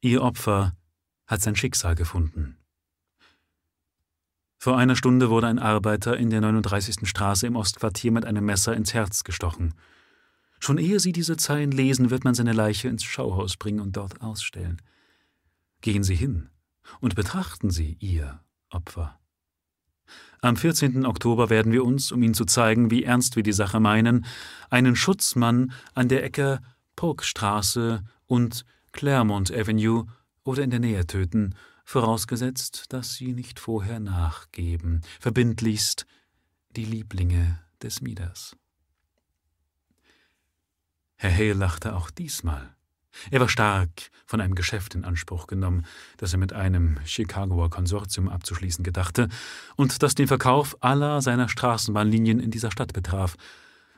Ihr 0.00 0.22
Opfer 0.22 0.76
hat 1.26 1.42
sein 1.42 1.56
Schicksal 1.56 1.96
gefunden. 1.96 2.56
Vor 4.58 4.78
einer 4.78 4.94
Stunde 4.94 5.30
wurde 5.30 5.48
ein 5.48 5.58
Arbeiter 5.58 6.16
in 6.16 6.30
der 6.30 6.42
39. 6.42 7.08
Straße 7.08 7.48
im 7.48 7.56
Ostquartier 7.56 8.12
mit 8.12 8.24
einem 8.24 8.44
Messer 8.44 8.76
ins 8.76 8.94
Herz 8.94 9.24
gestochen. 9.24 9.74
Schon 10.60 10.78
ehe 10.78 11.00
Sie 11.00 11.10
diese 11.10 11.36
Zeilen 11.36 11.72
lesen, 11.72 12.10
wird 12.10 12.22
man 12.22 12.36
seine 12.36 12.52
Leiche 12.52 12.86
ins 12.86 13.02
Schauhaus 13.02 13.56
bringen 13.56 13.80
und 13.80 13.96
dort 13.96 14.20
ausstellen. 14.20 14.80
Gehen 15.80 16.04
Sie 16.04 16.14
hin 16.14 16.50
und 17.00 17.16
betrachten 17.16 17.70
Sie 17.70 17.96
Ihr 17.98 18.44
Opfer. 18.70 19.17
Am 20.40 20.56
14. 20.56 21.04
Oktober 21.04 21.50
werden 21.50 21.72
wir 21.72 21.84
uns, 21.84 22.12
um 22.12 22.22
Ihnen 22.22 22.34
zu 22.34 22.44
zeigen, 22.44 22.90
wie 22.90 23.04
ernst 23.04 23.36
wir 23.36 23.42
die 23.42 23.52
Sache 23.52 23.80
meinen, 23.80 24.24
einen 24.70 24.96
Schutzmann 24.96 25.72
an 25.94 26.08
der 26.08 26.24
Ecke 26.24 26.60
Polkstraße 26.96 28.04
und 28.26 28.64
Claremont 28.92 29.52
Avenue 29.52 30.06
oder 30.44 30.62
in 30.62 30.70
der 30.70 30.80
Nähe 30.80 31.06
töten 31.06 31.54
vorausgesetzt, 31.88 32.92
dass 32.92 33.14
sie 33.14 33.32
nicht 33.32 33.58
vorher 33.58 33.98
nachgeben, 33.98 35.00
verbindlichst 35.20 36.04
die 36.76 36.84
Lieblinge 36.84 37.60
des 37.82 38.02
Midas. 38.02 38.54
Herr 41.16 41.32
Hale 41.32 41.54
lachte 41.54 41.96
auch 41.96 42.10
diesmal. 42.10 42.76
Er 43.30 43.40
war 43.40 43.48
stark 43.48 44.10
von 44.26 44.40
einem 44.40 44.54
Geschäft 44.54 44.94
in 44.94 45.04
Anspruch 45.04 45.46
genommen, 45.46 45.86
das 46.18 46.32
er 46.32 46.38
mit 46.38 46.52
einem 46.52 46.98
Chicagoer 47.04 47.70
Konsortium 47.70 48.28
abzuschließen 48.28 48.84
gedachte 48.84 49.28
und 49.76 50.02
das 50.02 50.14
den 50.14 50.28
Verkauf 50.28 50.76
aller 50.80 51.22
seiner 51.22 51.48
Straßenbahnlinien 51.48 52.40
in 52.40 52.50
dieser 52.50 52.70
Stadt 52.70 52.92
betraf, 52.92 53.36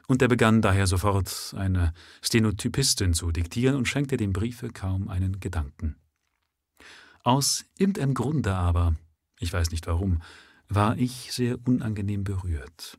und 0.07 0.23
er 0.23 0.29
begann 0.29 0.61
daher 0.61 0.89
sofort 0.89 1.55
eine 1.57 1.95
Stenotypistin 2.21 3.15
zu 3.15 3.31
diktieren 3.31 3.77
und 3.77 3.87
schenkte 3.87 4.17
dem 4.17 4.33
Briefe 4.33 4.71
kaum 4.71 5.09
einen 5.09 5.39
Gedanken. 5.39 5.95
Aus 7.23 7.65
irgendeinem 7.79 8.15
Grunde 8.15 8.55
aber, 8.55 8.97
ich 9.39 9.53
weiß 9.53 9.71
nicht 9.71 9.87
warum, 9.87 10.21
war 10.69 10.97
ich 10.97 11.33
sehr 11.33 11.59
unangenehm 11.65 12.25
berührt. 12.25 12.99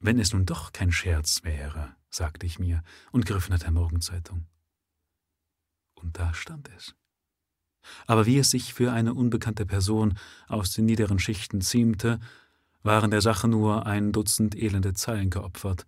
Wenn 0.00 0.18
es 0.18 0.32
nun 0.32 0.46
doch 0.46 0.72
kein 0.72 0.90
Scherz 0.90 1.44
wäre, 1.44 1.94
sagte 2.10 2.46
ich 2.46 2.58
mir 2.58 2.82
und 3.12 3.26
griff 3.26 3.48
nach 3.48 3.58
der 3.58 3.70
Morgenzeitung. 3.70 4.46
Und 5.94 6.18
da 6.18 6.32
stand 6.34 6.70
es. 6.76 6.94
Aber 8.06 8.26
wie 8.26 8.38
es 8.38 8.50
sich 8.50 8.74
für 8.74 8.92
eine 8.92 9.14
unbekannte 9.14 9.66
Person 9.66 10.18
aus 10.46 10.72
den 10.72 10.86
niederen 10.86 11.18
Schichten 11.18 11.60
ziemte, 11.60 12.20
waren 12.82 13.10
der 13.10 13.20
Sache 13.20 13.48
nur 13.48 13.86
ein 13.86 14.12
Dutzend 14.12 14.54
elende 14.54 14.94
Zeilen 14.94 15.30
geopfert, 15.30 15.86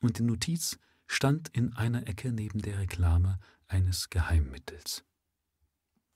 und 0.00 0.18
die 0.18 0.24
Notiz 0.24 0.78
stand 1.06 1.48
in 1.50 1.74
einer 1.74 2.08
Ecke 2.08 2.32
neben 2.32 2.60
der 2.60 2.78
Reklame 2.78 3.38
eines 3.68 4.10
Geheimmittels. 4.10 5.04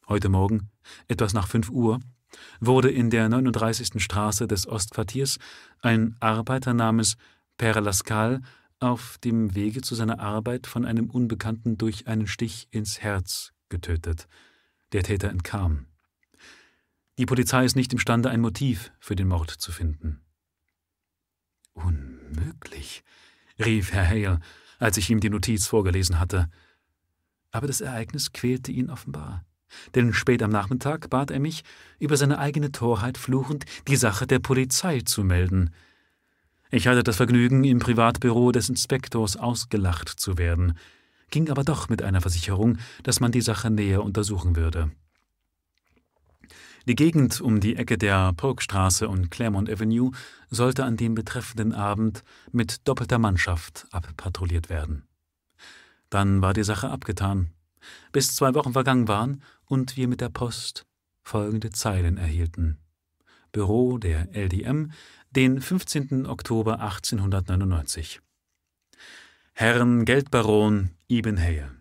Heute 0.08 0.28
Morgen, 0.28 0.70
etwas 1.08 1.34
nach 1.34 1.46
fünf 1.46 1.70
Uhr, 1.70 2.00
wurde 2.60 2.90
in 2.90 3.10
der 3.10 3.28
39. 3.28 4.02
Straße 4.02 4.46
des 4.46 4.66
Ostquartiers 4.66 5.38
ein 5.80 6.16
Arbeiter 6.20 6.74
namens 6.74 7.16
Père 7.58 7.80
Lascal 7.80 8.42
auf 8.80 9.18
dem 9.18 9.54
Wege 9.54 9.80
zu 9.80 9.94
seiner 9.94 10.20
Arbeit 10.20 10.66
von 10.66 10.84
einem 10.84 11.10
Unbekannten 11.10 11.78
durch 11.78 12.06
einen 12.06 12.26
Stich 12.26 12.68
ins 12.70 13.00
Herz 13.00 13.52
getötet. 13.68 14.28
Der 14.92 15.02
Täter 15.02 15.30
entkam. 15.30 15.86
Die 17.18 17.26
Polizei 17.26 17.64
ist 17.64 17.76
nicht 17.76 17.92
imstande, 17.92 18.30
ein 18.30 18.40
Motiv 18.40 18.92
für 19.00 19.16
den 19.16 19.28
Mord 19.28 19.50
zu 19.50 19.72
finden. 19.72 20.20
Unmöglich, 21.72 23.02
rief 23.58 23.92
Herr 23.92 24.06
Hale, 24.06 24.40
als 24.78 24.96
ich 24.98 25.08
ihm 25.10 25.20
die 25.20 25.30
Notiz 25.30 25.66
vorgelesen 25.66 26.20
hatte. 26.20 26.50
Aber 27.50 27.66
das 27.66 27.80
Ereignis 27.80 28.32
quälte 28.32 28.70
ihn 28.70 28.90
offenbar. 28.90 29.44
Denn 29.94 30.12
spät 30.12 30.42
am 30.42 30.50
Nachmittag 30.50 31.10
bat 31.10 31.30
er 31.30 31.40
mich, 31.40 31.64
über 31.98 32.16
seine 32.16 32.38
eigene 32.38 32.70
Torheit 32.70 33.18
fluchend 33.18 33.64
die 33.88 33.96
Sache 33.96 34.26
der 34.26 34.38
Polizei 34.38 35.00
zu 35.00 35.24
melden. 35.24 35.70
Ich 36.70 36.88
hatte 36.88 37.04
das 37.04 37.16
Vergnügen, 37.16 37.64
im 37.64 37.78
Privatbüro 37.78 38.50
des 38.50 38.68
Inspektors 38.68 39.36
ausgelacht 39.36 40.08
zu 40.08 40.36
werden, 40.36 40.76
ging 41.30 41.48
aber 41.50 41.62
doch 41.62 41.88
mit 41.88 42.02
einer 42.02 42.20
Versicherung, 42.20 42.78
dass 43.02 43.20
man 43.20 43.32
die 43.32 43.40
Sache 43.40 43.70
näher 43.70 44.02
untersuchen 44.02 44.56
würde. 44.56 44.90
Die 46.88 46.94
Gegend 46.94 47.40
um 47.40 47.60
die 47.60 47.76
Ecke 47.76 47.98
der 47.98 48.32
Polkstraße 48.32 49.08
und 49.08 49.30
Claremont 49.30 49.68
Avenue 49.68 50.12
sollte 50.50 50.84
an 50.84 50.96
dem 50.96 51.14
betreffenden 51.16 51.72
Abend 51.72 52.22
mit 52.52 52.86
doppelter 52.86 53.18
Mannschaft 53.18 53.86
abpatrouilliert 53.90 54.68
werden. 54.68 55.02
Dann 56.10 56.42
war 56.42 56.52
die 56.52 56.62
Sache 56.62 56.88
abgetan, 56.90 57.50
bis 58.12 58.34
zwei 58.36 58.54
Wochen 58.54 58.72
vergangen 58.72 59.08
waren 59.08 59.42
und 59.64 59.96
wir 59.96 60.06
mit 60.06 60.20
der 60.20 60.28
Post 60.28 60.86
folgende 61.22 61.70
Zeilen 61.70 62.18
erhielten. 62.18 62.78
Büro 63.50 63.98
der 63.98 64.28
LDM, 64.32 64.92
den 65.36 65.60
15. 65.60 66.24
Oktober 66.24 66.80
1899. 66.80 68.22
Herrn 69.52 70.06
Geldbaron 70.06 70.92
Ibn 71.08 71.38
Hale. 71.38 71.76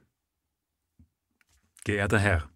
Geehrter 1.86 2.20
Herr, 2.20 2.50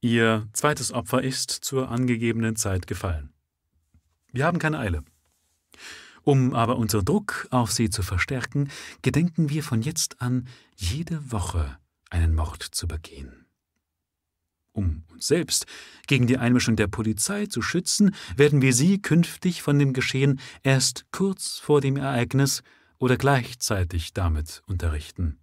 Ihr 0.00 0.48
zweites 0.54 0.90
Opfer 0.90 1.22
ist 1.22 1.50
zur 1.50 1.90
angegebenen 1.90 2.56
Zeit 2.56 2.86
gefallen. 2.86 3.34
Wir 4.32 4.46
haben 4.46 4.58
keine 4.58 4.78
Eile. 4.78 5.04
Um 6.22 6.54
aber 6.54 6.78
unseren 6.78 7.04
Druck 7.04 7.46
auf 7.50 7.70
Sie 7.70 7.90
zu 7.90 8.02
verstärken, 8.02 8.70
gedenken 9.02 9.50
wir 9.50 9.62
von 9.62 9.82
jetzt 9.82 10.22
an, 10.22 10.48
jede 10.76 11.30
Woche 11.30 11.78
einen 12.08 12.34
Mord 12.34 12.62
zu 12.62 12.88
begehen. 12.88 13.43
Um 14.74 15.04
uns 15.12 15.28
selbst 15.28 15.66
gegen 16.08 16.26
die 16.26 16.36
Einmischung 16.36 16.74
der 16.74 16.88
Polizei 16.88 17.46
zu 17.46 17.62
schützen, 17.62 18.14
werden 18.36 18.60
wir 18.60 18.74
Sie 18.74 19.00
künftig 19.00 19.62
von 19.62 19.78
dem 19.78 19.92
Geschehen 19.92 20.40
erst 20.64 21.06
kurz 21.12 21.58
vor 21.58 21.80
dem 21.80 21.96
Ereignis 21.96 22.62
oder 22.98 23.16
gleichzeitig 23.16 24.12
damit 24.14 24.62
unterrichten. 24.66 25.38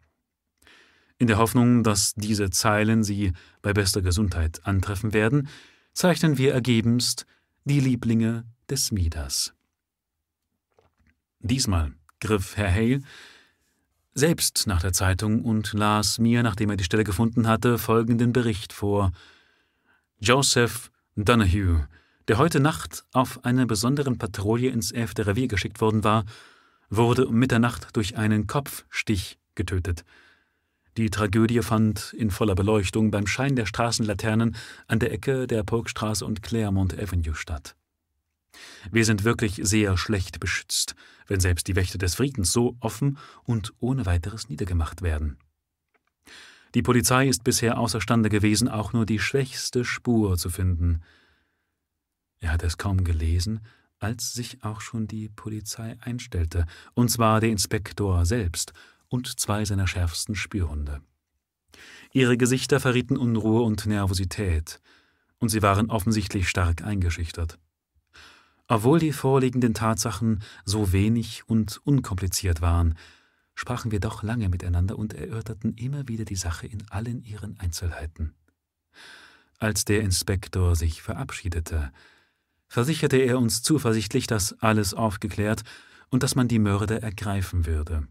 In 1.18 1.28
der 1.28 1.38
Hoffnung, 1.38 1.84
dass 1.84 2.14
diese 2.16 2.50
Zeilen 2.50 3.04
Sie 3.04 3.32
bei 3.62 3.72
bester 3.72 4.02
Gesundheit 4.02 4.66
antreffen 4.66 5.14
werden, 5.14 5.48
zeichnen 5.94 6.38
wir 6.38 6.54
ergebenst 6.54 7.26
die 7.64 7.80
Lieblinge 7.80 8.44
des 8.70 8.92
Midas. 8.92 9.54
Diesmal 11.40 11.94
griff 12.20 12.58
Herr 12.58 12.74
Hale 12.74 13.02
selbst 14.14 14.68
nach 14.68 14.82
der 14.82 14.94
Zeitung 14.94 15.44
und 15.44 15.74
las 15.74 16.20
mir, 16.20 16.44
nachdem 16.44 16.70
er 16.70 16.78
die 16.78 16.84
Stelle 16.84 17.04
gefunden 17.04 17.48
hatte, 17.48 17.78
folgenden 17.78 18.34
Bericht 18.34 18.74
vor. 18.74 19.12
Joseph 20.20 20.92
Donahue, 21.16 21.88
der 22.28 22.38
heute 22.38 22.60
Nacht 22.60 23.06
auf 23.14 23.44
einer 23.46 23.66
besonderen 23.66 24.18
Patrouille 24.18 24.70
ins 24.70 24.92
11. 24.92 25.14
Revier 25.20 25.48
geschickt 25.48 25.82
worden 25.82 26.04
war, 26.04 26.26
wurde 26.90 27.26
um 27.28 27.36
Mitternacht 27.36 27.96
durch 27.96 28.18
einen 28.18 28.48
Kopfstich 28.48 29.40
getötet. 29.56 30.04
Die 30.98 31.10
Tragödie 31.10 31.62
fand 31.62 32.14
in 32.14 32.32
voller 32.32 32.54
Beleuchtung 32.54 33.12
beim 33.12 33.26
Schein 33.26 33.56
der 33.56 33.66
Straßenlaternen 33.66 34.58
an 34.88 35.00
der 35.00 35.14
Ecke 35.14 35.48
der 35.48 35.64
Polkstraße 35.64 36.26
und 36.26 36.44
Claremont 36.44 37.00
Avenue 37.00 37.34
statt. 37.34 37.76
Wir 38.92 39.06
sind 39.06 39.24
wirklich 39.24 39.60
sehr 39.64 39.98
schlecht 39.98 40.40
beschützt, 40.40 40.96
wenn 41.28 41.40
selbst 41.40 41.68
die 41.68 41.76
Wächter 41.76 41.98
des 41.98 42.16
Friedens 42.16 42.52
so 42.52 42.76
offen 42.80 43.18
und 43.44 43.74
ohne 43.80 44.06
weiteres 44.06 44.50
niedergemacht 44.50 45.02
werden. 45.02 45.38
Die 46.74 46.82
Polizei 46.82 47.28
ist 47.28 47.44
bisher 47.44 47.78
außerstande 47.78 48.30
gewesen, 48.30 48.70
auch 48.70 48.94
nur 48.94 49.06
die 49.06 49.20
schwächste 49.20 49.84
Spur 49.84 50.38
zu 50.38 50.50
finden. 50.50 51.02
Er 52.40 52.52
hatte 52.52 52.66
es 52.66 52.78
kaum 52.78 53.04
gelesen, 53.04 53.60
als 54.00 54.34
sich 54.34 54.64
auch 54.64 54.82
schon 54.82 55.08
die 55.08 55.30
Polizei 55.30 55.98
einstellte, 56.02 56.66
und 56.94 57.10
zwar 57.10 57.40
der 57.40 57.50
Inspektor 57.50 58.26
selbst 58.26 58.74
und 59.10 59.40
zwei 59.40 59.66
seiner 59.66 59.86
schärfsten 59.86 60.36
Spürhunde. 60.36 61.02
Ihre 62.14 62.38
Gesichter 62.38 62.80
verrieten 62.80 63.18
Unruhe 63.18 63.62
und 63.62 63.86
Nervosität, 63.86 64.82
und 65.40 65.50
sie 65.50 65.62
waren 65.62 65.90
offensichtlich 65.90 66.50
stark 66.50 66.84
eingeschüchtert. 66.84 67.60
Obwohl 68.72 69.00
die 69.00 69.12
vorliegenden 69.12 69.74
Tatsachen 69.74 70.42
so 70.64 70.94
wenig 70.94 71.44
und 71.46 71.82
unkompliziert 71.84 72.62
waren, 72.62 72.96
sprachen 73.54 73.92
wir 73.92 74.00
doch 74.00 74.24
lange 74.24 74.48
miteinander 74.48 74.98
und 74.98 75.14
erörterten 75.14 75.74
immer 75.74 76.08
wieder 76.08 76.24
die 76.24 76.38
Sache 76.38 76.68
in 76.68 76.82
allen 76.90 77.22
ihren 77.22 77.60
Einzelheiten. 77.60 78.34
Als 79.60 79.84
der 79.84 80.00
Inspektor 80.00 80.78
sich 80.78 81.02
verabschiedete, 81.02 81.92
versicherte 82.70 83.18
er 83.18 83.40
uns 83.40 83.62
zuversichtlich, 83.62 84.26
dass 84.26 84.58
alles 84.62 84.94
aufgeklärt 84.94 85.64
und 86.08 86.24
dass 86.24 86.36
man 86.36 86.48
die 86.48 86.60
Mörder 86.60 87.04
ergreifen 87.04 87.66
würde. 87.66 88.08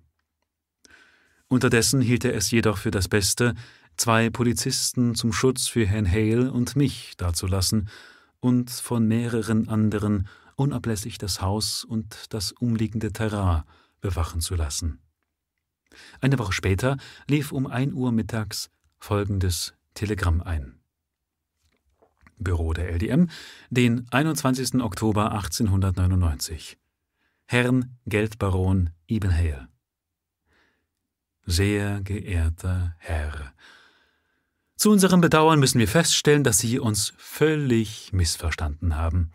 Unterdessen 1.49 2.03
hielt 2.03 2.27
er 2.27 2.35
es 2.35 2.51
jedoch 2.51 2.77
für 2.77 2.91
das 2.91 3.09
Beste, 3.09 3.55
zwei 3.97 4.29
Polizisten 4.29 5.15
zum 5.15 5.33
Schutz 5.33 5.69
für 5.69 5.87
Herrn 5.87 6.07
Hale 6.07 6.53
und 6.53 6.77
mich 6.77 7.17
dazulassen 7.17 7.89
und 8.41 8.71
von 8.71 9.09
mehreren 9.09 9.71
anderen 9.71 10.29
unablässig 10.61 11.17
das 11.17 11.41
Haus 11.41 11.85
und 11.85 12.35
das 12.35 12.53
umliegende 12.53 13.13
Terrain 13.13 13.63
bewachen 14.03 14.43
zu 14.43 14.55
lassen. 14.55 15.01
Eine 16.21 16.39
Woche 16.39 16.53
später 16.53 16.99
lief 17.27 17.51
um 17.51 17.67
ein 17.67 17.95
Uhr 17.95 18.13
mittags 18.13 18.71
folgendes 18.99 19.73
Telegramm 19.95 20.43
ein. 20.43 20.79
Büro 22.37 22.75
der 22.75 22.91
LDM, 22.93 23.31
den 23.71 24.07
21. 24.11 24.83
Oktober 24.83 25.33
1899. 25.33 26.79
Herrn 27.47 27.97
Geldbaron 28.05 28.91
Ibn 29.09 29.35
Hale. 29.35 29.69
Sehr 31.47 32.03
geehrter 32.03 32.95
Herr, 32.99 33.55
zu 34.77 34.91
unserem 34.91 35.21
Bedauern 35.21 35.59
müssen 35.59 35.79
wir 35.79 35.89
feststellen, 35.89 36.43
dass 36.43 36.57
Sie 36.57 36.79
uns 36.79 37.13
völlig 37.19 38.15
missverstanden 38.15 38.97
haben. 38.97 39.31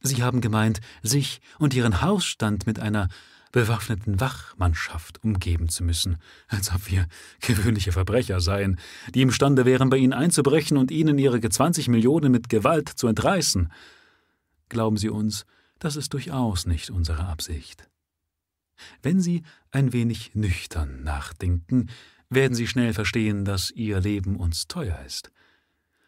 Sie 0.00 0.22
haben 0.22 0.40
gemeint, 0.40 0.80
sich 1.02 1.40
und 1.58 1.74
Ihren 1.74 2.00
Hausstand 2.00 2.66
mit 2.66 2.78
einer 2.78 3.08
bewaffneten 3.50 4.20
Wachmannschaft 4.20 5.24
umgeben 5.24 5.68
zu 5.68 5.82
müssen, 5.82 6.18
als 6.48 6.72
ob 6.72 6.90
wir 6.90 7.06
gewöhnliche 7.40 7.92
Verbrecher 7.92 8.40
seien, 8.40 8.78
die 9.14 9.22
imstande 9.22 9.64
wären, 9.64 9.90
bei 9.90 9.96
Ihnen 9.96 10.12
einzubrechen 10.12 10.76
und 10.76 10.90
Ihnen 10.90 11.18
Ihre 11.18 11.40
zwanzig 11.40 11.88
Millionen 11.88 12.30
mit 12.30 12.48
Gewalt 12.48 12.88
zu 12.88 13.06
entreißen. 13.06 13.72
Glauben 14.68 14.98
Sie 14.98 15.08
uns, 15.08 15.46
das 15.78 15.96
ist 15.96 16.12
durchaus 16.12 16.66
nicht 16.66 16.90
unsere 16.90 17.24
Absicht. 17.24 17.88
Wenn 19.02 19.20
Sie 19.20 19.42
ein 19.70 19.92
wenig 19.92 20.34
nüchtern 20.34 21.02
nachdenken, 21.02 21.88
werden 22.28 22.54
Sie 22.54 22.66
schnell 22.66 22.92
verstehen, 22.92 23.44
dass 23.44 23.70
Ihr 23.70 24.00
Leben 24.00 24.36
uns 24.36 24.68
teuer 24.68 25.02
ist. 25.06 25.32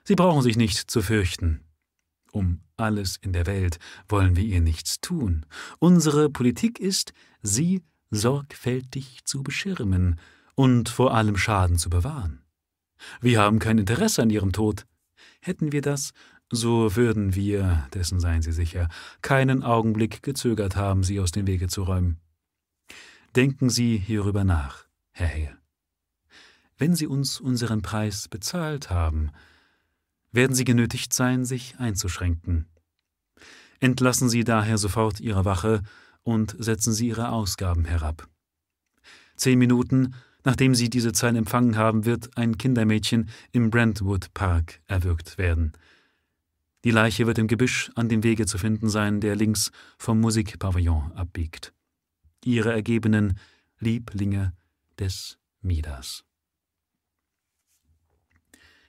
Sie 0.05 0.15
brauchen 0.15 0.43
sich 0.43 0.57
nicht 0.57 0.91
zu 0.91 1.03
fürchten. 1.03 1.65
Um 2.33 2.61
alles 2.81 3.17
in 3.21 3.33
der 3.33 3.47
Welt 3.47 3.79
wollen 4.09 4.37
wir 4.37 4.45
ihr 4.45 4.61
nichts 4.61 5.01
tun. 5.01 5.47
Unsere 5.79 6.31
Politik 6.31 6.79
ist, 6.79 7.13
sie 7.43 7.83
sorgfältig 8.11 9.25
zu 9.25 9.43
beschirmen 9.43 10.19
und 10.55 10.89
vor 10.89 11.15
allem 11.15 11.37
Schaden 11.37 11.79
zu 11.79 11.91
bewahren. 11.91 12.43
Wir 13.21 13.41
haben 13.41 13.59
kein 13.59 13.79
Interesse 13.79 14.23
an 14.23 14.31
Ihrem 14.31 14.53
Tod. 14.53 14.87
Hätten 15.41 15.73
wir 15.73 15.81
das, 15.81 16.13
so 16.51 16.97
würden 16.97 17.35
wir, 17.35 17.87
dessen 17.95 18.21
seien 18.21 18.43
Sie 18.43 18.53
sicher, 18.53 18.89
keinen 19.23 19.63
Augenblick 19.63 20.23
gezögert 20.23 20.77
haben, 20.77 21.03
Sie 21.03 21.21
aus 21.21 21.31
dem 21.31 21.47
Wege 21.47 21.69
zu 21.69 21.85
räumen. 21.85 22.19
Denken 23.37 23.71
Sie 23.71 23.97
hierüber 23.97 24.45
nach, 24.45 24.87
Herr 25.13 25.29
Hale. 25.29 25.57
Wenn 26.77 26.95
Sie 26.95 27.07
uns 27.07 27.41
unseren 27.41 27.83
Preis 27.83 28.27
bezahlt 28.29 28.91
haben, 28.91 29.31
werden 30.33 30.55
Sie 30.55 30.65
genötigt 30.65 31.13
sein, 31.13 31.45
sich 31.45 31.75
einzuschränken. 31.79 32.67
Entlassen 33.81 34.29
Sie 34.29 34.45
daher 34.45 34.79
sofort 34.79 35.21
Ihre 35.21 35.45
Wache 35.45 35.83
und 36.23 36.55
setzen 36.59 36.93
Sie 36.93 37.09
Ihre 37.09 37.31
Ausgaben 37.31 37.85
herab. 37.85 38.29
Zehn 39.37 39.59
Minuten, 39.59 40.15
nachdem 40.45 40.75
Sie 40.75 40.91
diese 40.91 41.13
Zahl 41.13 41.35
empfangen 41.37 41.77
haben, 41.77 42.05
wird 42.05 42.37
ein 42.37 42.59
Kindermädchen 42.59 43.31
im 43.53 43.71
Brentwood 43.71 44.33
Park 44.35 44.81
erwürgt 44.87 45.39
werden. 45.39 45.73
Die 46.85 46.91
Leiche 46.91 47.27
wird 47.27 47.39
im 47.39 47.47
Gebüsch 47.47 47.91
an 47.95 48.09
dem 48.09 48.23
Wege 48.23 48.47
zu 48.47 48.57
finden 48.59 48.89
sein, 48.89 49.21
der 49.21 49.37
links 49.37 49.71
vom 49.99 50.21
Musikpavillon 50.21 51.13
abbiegt. 51.13 51.73
Ihre 52.45 52.73
ergebenen 52.73 53.39
Lieblinge 53.79 54.53
des 54.99 55.39
Midas. 55.61 56.25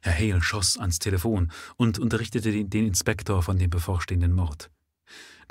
Herr 0.02 0.18
Hale 0.18 0.42
schoss 0.42 0.78
ans 0.78 1.00
Telefon 1.00 1.52
und 1.78 2.00
unterrichtete 2.00 2.52
den 2.52 2.88
Inspektor 2.88 3.44
von 3.44 3.58
dem 3.58 3.70
bevorstehenden 3.70 4.34
Mord. 4.34 4.72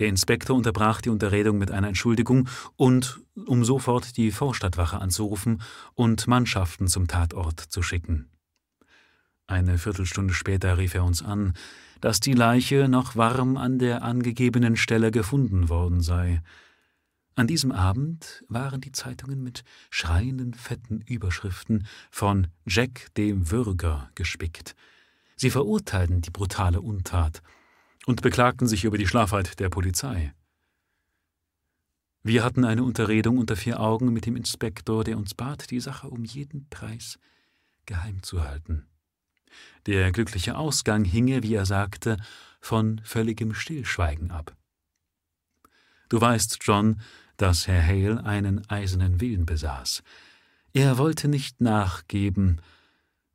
Der 0.01 0.09
Inspektor 0.09 0.57
unterbrach 0.57 1.01
die 1.03 1.11
Unterredung 1.11 1.59
mit 1.59 1.71
einer 1.71 1.89
Entschuldigung 1.89 2.49
und 2.77 3.21
um 3.47 3.65
sofort 3.65 4.17
die 4.17 4.31
Vorstadtwache 4.31 4.99
anzurufen 4.99 5.61
und 5.95 6.27
Mannschaften 6.27 6.89
zum 6.89 7.07
Tatort 7.07 7.61
zu 7.61 7.83
schicken. 7.83 8.31
Eine 9.47 9.79
Viertelstunde 9.79 10.33
später 10.33 10.79
rief 10.79 10.95
er 10.95 11.05
uns 11.05 11.23
an, 11.23 11.53
dass 12.01 12.21
die 12.21 12.33
Leiche 12.33 12.89
noch 12.89 13.17
warm 13.17 13.57
an 13.57 13.79
der 13.79 14.03
angegebenen 14.03 14.77
Stelle 14.77 15.11
gefunden 15.11 15.69
worden 15.69 16.01
sei. 16.01 16.43
An 17.41 17.47
diesem 17.47 17.73
Abend 17.73 18.45
waren 18.49 18.83
die 18.83 18.93
Zeitungen 18.93 19.43
mit 19.43 19.65
schreienden, 19.89 20.53
fetten 20.53 21.01
Überschriften 21.01 21.87
von 22.11 22.49
Jack 22.67 23.15
dem 23.15 23.51
Würger 23.51 24.11
gespickt. 24.15 24.77
Sie 25.37 25.49
verurteilten 25.49 26.21
die 26.21 26.29
brutale 26.29 26.83
Untat 26.83 27.41
und 28.05 28.21
beklagten 28.21 28.69
sich 28.69 28.85
über 28.85 28.99
die 28.99 29.07
Schlafheit 29.07 29.59
der 29.59 29.71
Polizei. 29.71 30.35
Wir 32.23 32.45
hatten 32.45 32.67
eine 32.67 32.85
Unterredung 32.85 33.39
unter 33.39 33.57
vier 33.57 33.81
Augen 33.81 34.13
mit 34.13 34.27
dem 34.27 34.37
Inspektor, 34.37 35.03
der 35.03 35.17
uns 35.17 35.33
bat, 35.33 35.71
die 35.71 35.81
Sache 35.81 36.11
um 36.11 36.25
jeden 36.25 36.69
Preis 36.69 37.19
geheim 37.87 38.23
zu 38.23 38.45
halten. 38.45 38.87
Der 39.87 40.13
glückliche 40.13 40.59
Ausgang 40.59 41.07
hinge, 41.07 41.43
wie 41.43 41.55
er 41.55 41.65
sagte, 41.65 42.19
von 42.61 43.01
völligem 43.03 43.55
Stillschweigen 43.55 44.31
ab. 44.31 44.55
Du 46.11 46.21
weißt, 46.21 46.59
John, 46.61 47.01
dass 47.41 47.67
Herr 47.67 47.83
Hale 47.83 48.23
einen 48.25 48.69
eisernen 48.69 49.19
Willen 49.21 49.47
besaß. 49.47 50.03
Er 50.75 50.99
wollte 50.99 51.27
nicht 51.27 51.63
nachgeben, 51.63 52.61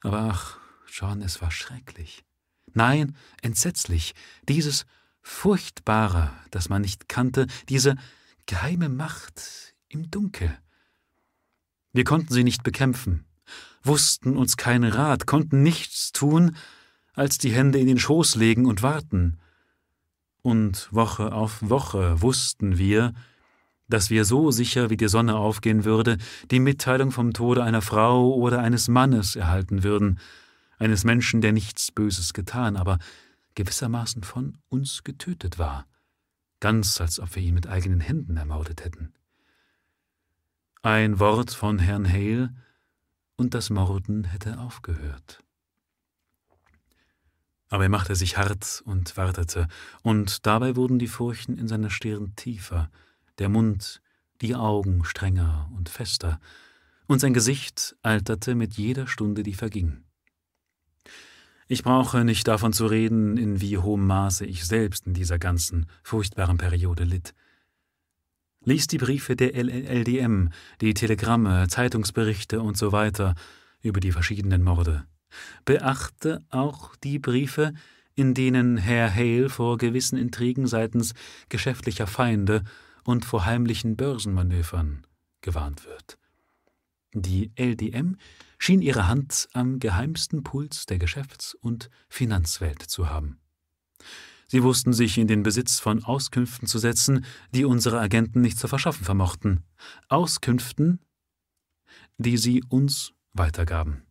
aber 0.01 0.19
ach, 0.19 0.59
John, 0.87 1.23
es 1.23 1.41
war 1.41 1.49
schrecklich. 1.49 2.23
Nein, 2.73 3.15
entsetzlich. 3.41 4.13
Dieses 4.47 4.85
Furchtbare, 5.23 6.31
das 6.51 6.69
man 6.69 6.83
nicht 6.83 7.09
kannte, 7.09 7.47
diese 7.67 7.95
geheime 8.45 8.89
Macht 8.89 9.73
im 9.87 10.11
Dunkel. 10.11 10.55
Wir 11.91 12.03
konnten 12.03 12.31
sie 12.31 12.43
nicht 12.43 12.61
bekämpfen, 12.61 13.25
wussten 13.81 14.37
uns 14.37 14.55
keinen 14.55 14.91
Rat, 14.91 15.25
konnten 15.25 15.63
nichts 15.63 16.11
tun, 16.11 16.55
als 17.13 17.39
die 17.39 17.51
Hände 17.51 17.79
in 17.79 17.87
den 17.87 17.97
Schoß 17.97 18.35
legen 18.35 18.67
und 18.67 18.83
warten. 18.83 19.39
Und 20.43 20.93
Woche 20.93 21.31
auf 21.33 21.57
Woche 21.67 22.21
wussten 22.21 22.77
wir, 22.77 23.15
dass 23.88 24.10
wir 24.10 24.26
so 24.26 24.52
sicher 24.52 24.89
wie 24.89 24.98
die 24.98 25.08
Sonne 25.08 25.36
aufgehen 25.36 25.86
würde, 25.86 26.17
die 26.52 26.60
Mitteilung 26.60 27.12
vom 27.12 27.34
Tode 27.34 27.63
einer 27.63 27.82
Frau 27.82 28.34
oder 28.34 28.60
eines 28.60 28.88
Mannes 28.88 29.36
erhalten 29.36 29.84
würden, 29.84 30.19
eines 30.78 31.04
Menschen, 31.04 31.41
der 31.41 31.54
nichts 31.54 31.91
Böses 31.91 32.34
getan, 32.34 32.76
aber 32.76 33.00
gewissermaßen 33.56 34.24
von 34.24 34.58
uns 34.69 35.04
getötet 35.04 35.58
war, 35.58 35.86
ganz 36.60 37.00
als 37.00 37.19
ob 37.19 37.36
wir 37.36 37.43
ihn 37.43 37.54
mit 37.54 37.67
eigenen 37.67 38.02
Händen 38.02 38.38
ermordet 38.38 38.84
hätten. 38.84 39.13
Ein 40.82 41.19
Wort 41.19 41.52
von 41.52 41.80
Herrn 41.80 42.08
Hale, 42.08 42.54
und 43.38 43.54
das 43.54 43.69
Morden 43.69 44.24
hätte 44.24 44.60
aufgehört. 44.60 45.43
Aber 47.69 47.84
er 47.84 47.89
machte 47.89 48.15
sich 48.15 48.38
hart 48.38 48.82
und 48.86 49.17
wartete, 49.17 49.67
und 50.04 50.45
dabei 50.45 50.76
wurden 50.76 51.00
die 51.00 51.08
Furchen 51.08 51.58
in 51.58 51.67
seiner 51.67 51.89
Stirn 51.89 52.34
tiefer, 52.36 52.89
der 53.39 53.50
Mund, 53.50 54.02
die 54.41 54.56
Augen 54.56 55.04
strenger 55.06 55.69
und 55.76 55.89
fester, 55.89 56.39
und 57.08 57.19
sein 57.19 57.34
Gesicht 57.34 57.95
alterte 58.02 58.56
mit 58.56 58.74
jeder 58.74 59.08
Stunde, 59.08 59.43
die 59.43 59.54
verging. 59.54 60.04
Ich 61.67 61.84
brauche 61.84 62.24
nicht 62.24 62.48
davon 62.48 62.74
zu 62.74 62.86
reden, 62.86 63.38
in 63.38 63.60
wie 63.60 63.78
hohem 63.78 64.06
Maße 64.06 64.45
ich 64.45 64.65
selbst 64.65 65.08
in 65.08 65.13
dieser 65.13 65.39
ganzen 65.39 65.88
furchtbaren 66.04 66.58
Periode 66.58 67.04
litt. 67.04 67.34
Lies 68.63 68.88
die 68.88 68.98
Briefe 68.98 69.36
der 69.36 69.56
LDM, 69.56 70.50
die 70.82 70.93
Telegramme, 70.93 71.67
Zeitungsberichte 71.67 72.62
und 72.62 72.78
so 72.78 72.91
weiter 72.91 73.36
über 73.82 74.00
die 74.00 74.12
verschiedenen 74.12 74.63
Morde. 74.63 75.06
Beachte 75.65 76.43
auch 76.50 76.95
die 76.98 77.19
Briefe, 77.19 77.74
in 78.15 78.34
denen 78.34 78.78
Herr 78.78 79.13
Hale 79.13 79.50
vor 79.50 79.78
gewissen 79.78 80.17
Intrigen 80.17 80.67
seitens 80.67 81.13
geschäftlicher 81.50 82.08
Feinde 82.08 82.63
und 83.05 83.23
vor 83.23 83.45
heimlichen 83.45 83.95
Börsenmanövern 83.95 85.07
gewarnt 85.41 85.85
wird. 85.85 86.17
Die 87.13 87.51
LDM 87.55 88.17
schien 88.57 88.81
ihre 88.81 89.07
Hand 89.07 89.47
am 89.53 89.79
geheimsten 89.79 90.43
Puls 90.43 90.85
der 90.85 90.97
Geschäfts- 90.97 91.53
und 91.53 91.89
Finanzwelt 92.09 92.81
zu 92.81 93.09
haben. 93.09 93.39
Sie 94.47 94.63
wussten 94.63 94.91
sich 94.91 95.17
in 95.17 95.27
den 95.27 95.43
Besitz 95.43 95.79
von 95.79 96.03
Auskünften 96.03 96.67
zu 96.67 96.77
setzen, 96.77 97.25
die 97.51 97.65
unsere 97.65 97.99
Agenten 97.99 98.41
nicht 98.41 98.59
zu 98.59 98.67
verschaffen 98.67 99.05
vermochten. 99.05 99.63
Auskünften, 100.09 100.99
die 102.17 102.37
sie 102.37 102.63
uns 102.69 103.13
weitergaben. 103.33 104.03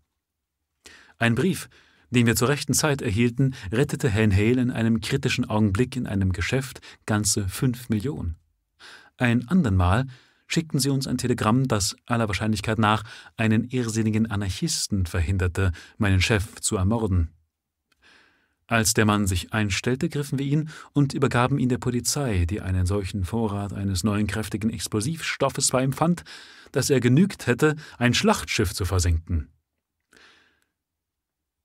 Ein 1.18 1.34
Brief, 1.34 1.68
den 2.10 2.26
wir 2.26 2.36
zur 2.36 2.48
rechten 2.48 2.74
Zeit 2.74 3.02
erhielten, 3.02 3.54
rettete 3.70 4.08
Herrn 4.08 4.32
Hale 4.32 4.60
in 4.60 4.70
einem 4.70 5.00
kritischen 5.00 5.44
Augenblick 5.44 5.96
in 5.96 6.06
einem 6.06 6.32
Geschäft 6.32 6.80
ganze 7.06 7.48
fünf 7.48 7.88
Millionen. 7.88 8.36
Ein 9.16 9.48
andernmal 9.48 10.06
schickten 10.46 10.80
sie 10.80 10.90
uns 10.90 11.06
ein 11.06 11.18
Telegramm, 11.18 11.68
das 11.68 11.96
aller 12.06 12.28
Wahrscheinlichkeit 12.28 12.78
nach 12.78 13.04
einen 13.36 13.64
irrsinnigen 13.64 14.30
Anarchisten 14.30 15.06
verhinderte, 15.06 15.72
meinen 15.98 16.20
Chef 16.20 16.60
zu 16.60 16.76
ermorden. 16.76 17.30
Als 18.66 18.94
der 18.94 19.04
Mann 19.04 19.26
sich 19.26 19.52
einstellte, 19.52 20.08
griffen 20.08 20.38
wir 20.38 20.46
ihn 20.46 20.70
und 20.92 21.12
übergaben 21.12 21.58
ihn 21.58 21.68
der 21.68 21.78
Polizei, 21.78 22.46
die 22.46 22.62
einen 22.62 22.86
solchen 22.86 23.24
Vorrat 23.24 23.74
eines 23.74 24.04
neuen 24.04 24.26
kräftigen 24.26 24.70
Explosivstoffes 24.70 25.70
bei 25.70 25.84
ihm 25.84 25.92
fand, 25.92 26.24
dass 26.72 26.88
er 26.88 27.00
genügt 27.00 27.46
hätte, 27.46 27.76
ein 27.98 28.14
Schlachtschiff 28.14 28.72
zu 28.72 28.84
versenken. 28.86 29.48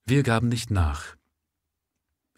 Wir 0.05 0.23
gaben 0.23 0.49
nicht 0.49 0.71
nach. 0.71 1.15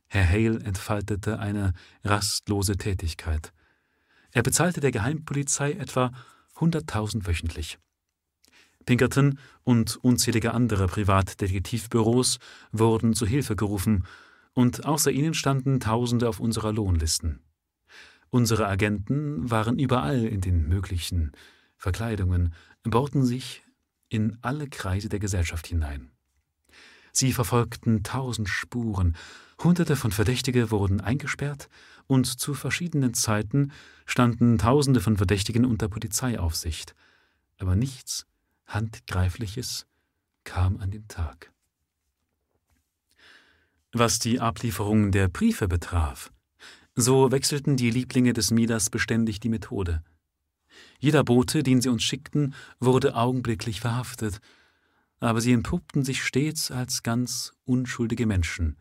Herr 0.07 0.27
Hale 0.27 0.59
entfaltete 0.59 1.39
eine 1.39 1.73
rastlose 2.03 2.77
Tätigkeit. 2.77 3.53
Er 4.31 4.43
bezahlte 4.43 4.79
der 4.79 4.91
Geheimpolizei 4.91 5.73
etwa 5.73 6.11
100.000 6.55 7.27
wöchentlich. 7.27 7.79
Pinkerton 8.85 9.39
und 9.63 9.97
unzählige 9.97 10.53
andere 10.53 10.87
Privatdetektivbüros 10.87 12.39
wurden 12.71 13.13
zu 13.13 13.25
Hilfe 13.25 13.55
gerufen, 13.55 14.05
und 14.53 14.85
außer 14.85 15.11
ihnen 15.11 15.33
standen 15.33 15.79
Tausende 15.79 16.27
auf 16.27 16.41
unserer 16.41 16.73
Lohnlisten. 16.73 17.39
Unsere 18.29 18.67
Agenten 18.67 19.49
waren 19.49 19.79
überall 19.79 20.25
in 20.25 20.41
den 20.41 20.67
möglichen 20.67 21.31
Verkleidungen, 21.77 22.53
bohrten 22.83 23.23
sich 23.23 23.63
in 24.09 24.37
alle 24.41 24.67
Kreise 24.67 25.09
der 25.09 25.19
Gesellschaft 25.19 25.67
hinein. 25.67 26.11
Sie 27.13 27.33
verfolgten 27.33 28.03
tausend 28.03 28.49
Spuren, 28.49 29.15
Hunderte 29.63 29.95
von 29.95 30.11
Verdächtige 30.11 30.71
wurden 30.71 31.01
eingesperrt 31.01 31.69
und 32.11 32.25
zu 32.25 32.53
verschiedenen 32.53 33.13
Zeiten 33.13 33.71
standen 34.05 34.57
Tausende 34.57 34.99
von 34.99 35.15
Verdächtigen 35.15 35.63
unter 35.63 35.87
Polizeiaufsicht, 35.87 36.93
aber 37.57 37.77
nichts 37.77 38.25
Handgreifliches 38.65 39.85
kam 40.43 40.75
an 40.81 40.91
den 40.91 41.07
Tag. 41.07 41.53
Was 43.93 44.19
die 44.19 44.41
Ablieferung 44.41 45.13
der 45.13 45.29
Briefe 45.29 45.69
betraf, 45.69 46.33
so 46.95 47.31
wechselten 47.31 47.77
die 47.77 47.91
Lieblinge 47.91 48.33
des 48.33 48.51
Midas 48.51 48.89
beständig 48.89 49.39
die 49.39 49.47
Methode. 49.47 50.03
Jeder 50.99 51.23
Bote, 51.23 51.63
den 51.63 51.79
sie 51.79 51.87
uns 51.87 52.03
schickten, 52.03 52.53
wurde 52.81 53.15
augenblicklich 53.15 53.79
verhaftet, 53.79 54.41
aber 55.21 55.39
sie 55.39 55.53
entpuppten 55.53 56.03
sich 56.03 56.25
stets 56.25 56.71
als 56.71 57.03
ganz 57.03 57.53
unschuldige 57.63 58.25
Menschen, 58.25 58.75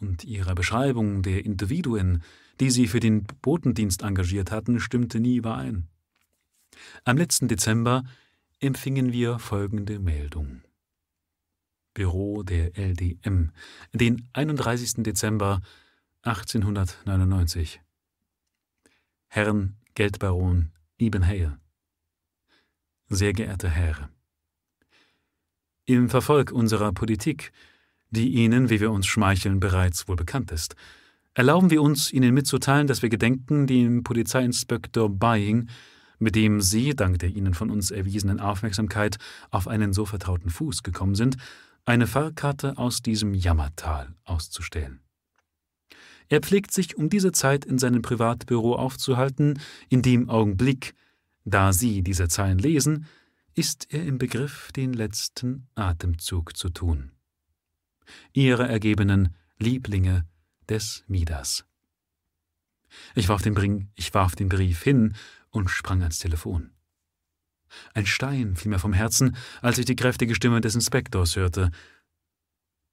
und 0.00 0.22
ihre 0.22 0.54
Beschreibung 0.54 1.22
der 1.22 1.44
Individuen, 1.44 2.22
die 2.60 2.70
sie 2.70 2.88
für 2.88 3.00
den 3.00 3.24
Botendienst 3.42 4.02
engagiert 4.02 4.50
hatten, 4.50 4.80
stimmte 4.80 5.20
nie 5.20 5.36
überein. 5.36 5.88
Am 7.04 7.16
letzten 7.16 7.48
Dezember 7.48 8.04
empfingen 8.60 9.12
wir 9.12 9.38
folgende 9.38 9.98
Meldung. 9.98 10.62
Büro 11.94 12.42
der 12.42 12.76
LDM, 12.76 13.50
den 13.92 14.28
31. 14.32 15.02
Dezember 15.02 15.60
1899. 16.22 17.80
Herrn 19.26 19.76
Geldbaron 19.94 20.70
Ibenheyer. 20.98 21.58
Sehr 23.08 23.32
geehrter 23.32 23.68
Herr, 23.68 24.10
im 25.88 26.10
Verfolg 26.10 26.52
unserer 26.52 26.92
Politik, 26.92 27.50
die 28.10 28.28
Ihnen, 28.28 28.68
wie 28.68 28.78
wir 28.78 28.90
uns 28.90 29.06
schmeicheln, 29.06 29.58
bereits 29.58 30.06
wohl 30.06 30.16
bekannt 30.16 30.52
ist, 30.52 30.76
erlauben 31.38 31.70
wir 31.70 31.82
uns, 31.82 32.12
Ihnen 32.12 32.34
mitzuteilen, 32.34 32.88
dass 32.88 33.00
wir 33.00 33.10
gedenken, 33.10 33.68
dem 33.68 34.02
Polizeiinspektor 34.02 35.08
Bying, 35.08 35.68
mit 36.18 36.34
dem 36.34 36.60
Sie, 36.60 36.96
dank 36.96 37.20
der 37.20 37.28
Ihnen 37.28 37.54
von 37.54 37.70
uns 37.70 37.92
erwiesenen 37.92 38.40
Aufmerksamkeit, 38.40 39.18
auf 39.52 39.68
einen 39.68 39.92
so 39.92 40.04
vertrauten 40.04 40.50
Fuß 40.50 40.82
gekommen 40.82 41.14
sind, 41.14 41.36
eine 41.84 42.08
Fahrkarte 42.08 42.76
aus 42.76 43.02
diesem 43.02 43.34
Jammertal 43.34 44.16
auszustellen. 44.24 44.98
Er 46.28 46.40
pflegt 46.40 46.72
sich 46.72 46.96
um 46.96 47.08
diese 47.08 47.30
Zeit 47.30 47.64
in 47.64 47.78
seinem 47.78 48.02
Privatbüro 48.02 48.74
aufzuhalten, 48.74 49.60
in 49.88 50.02
dem 50.02 50.28
Augenblick, 50.28 50.92
da 51.44 51.72
Sie 51.72 52.02
diese 52.02 52.26
Zeilen 52.26 52.58
lesen, 52.58 53.06
ist 53.54 53.86
er 53.94 54.04
im 54.04 54.18
Begriff, 54.18 54.72
den 54.72 54.92
letzten 54.92 55.68
Atemzug 55.76 56.56
zu 56.56 56.68
tun. 56.70 57.12
Ihre 58.32 58.66
ergebenen 58.66 59.36
Lieblinge 59.60 60.24
des 60.68 61.04
Midas. 61.08 61.64
Ich 63.14 63.28
warf, 63.28 63.42
den 63.42 63.54
Bring, 63.54 63.90
ich 63.94 64.14
warf 64.14 64.34
den 64.34 64.48
Brief 64.48 64.82
hin 64.82 65.14
und 65.50 65.68
sprang 65.68 66.02
ans 66.02 66.18
Telefon. 66.18 66.72
Ein 67.92 68.06
Stein 68.06 68.56
fiel 68.56 68.70
mir 68.70 68.78
vom 68.78 68.94
Herzen, 68.94 69.36
als 69.60 69.78
ich 69.78 69.84
die 69.84 69.96
kräftige 69.96 70.34
Stimme 70.34 70.60
des 70.60 70.74
Inspektors 70.74 71.36
hörte. 71.36 71.70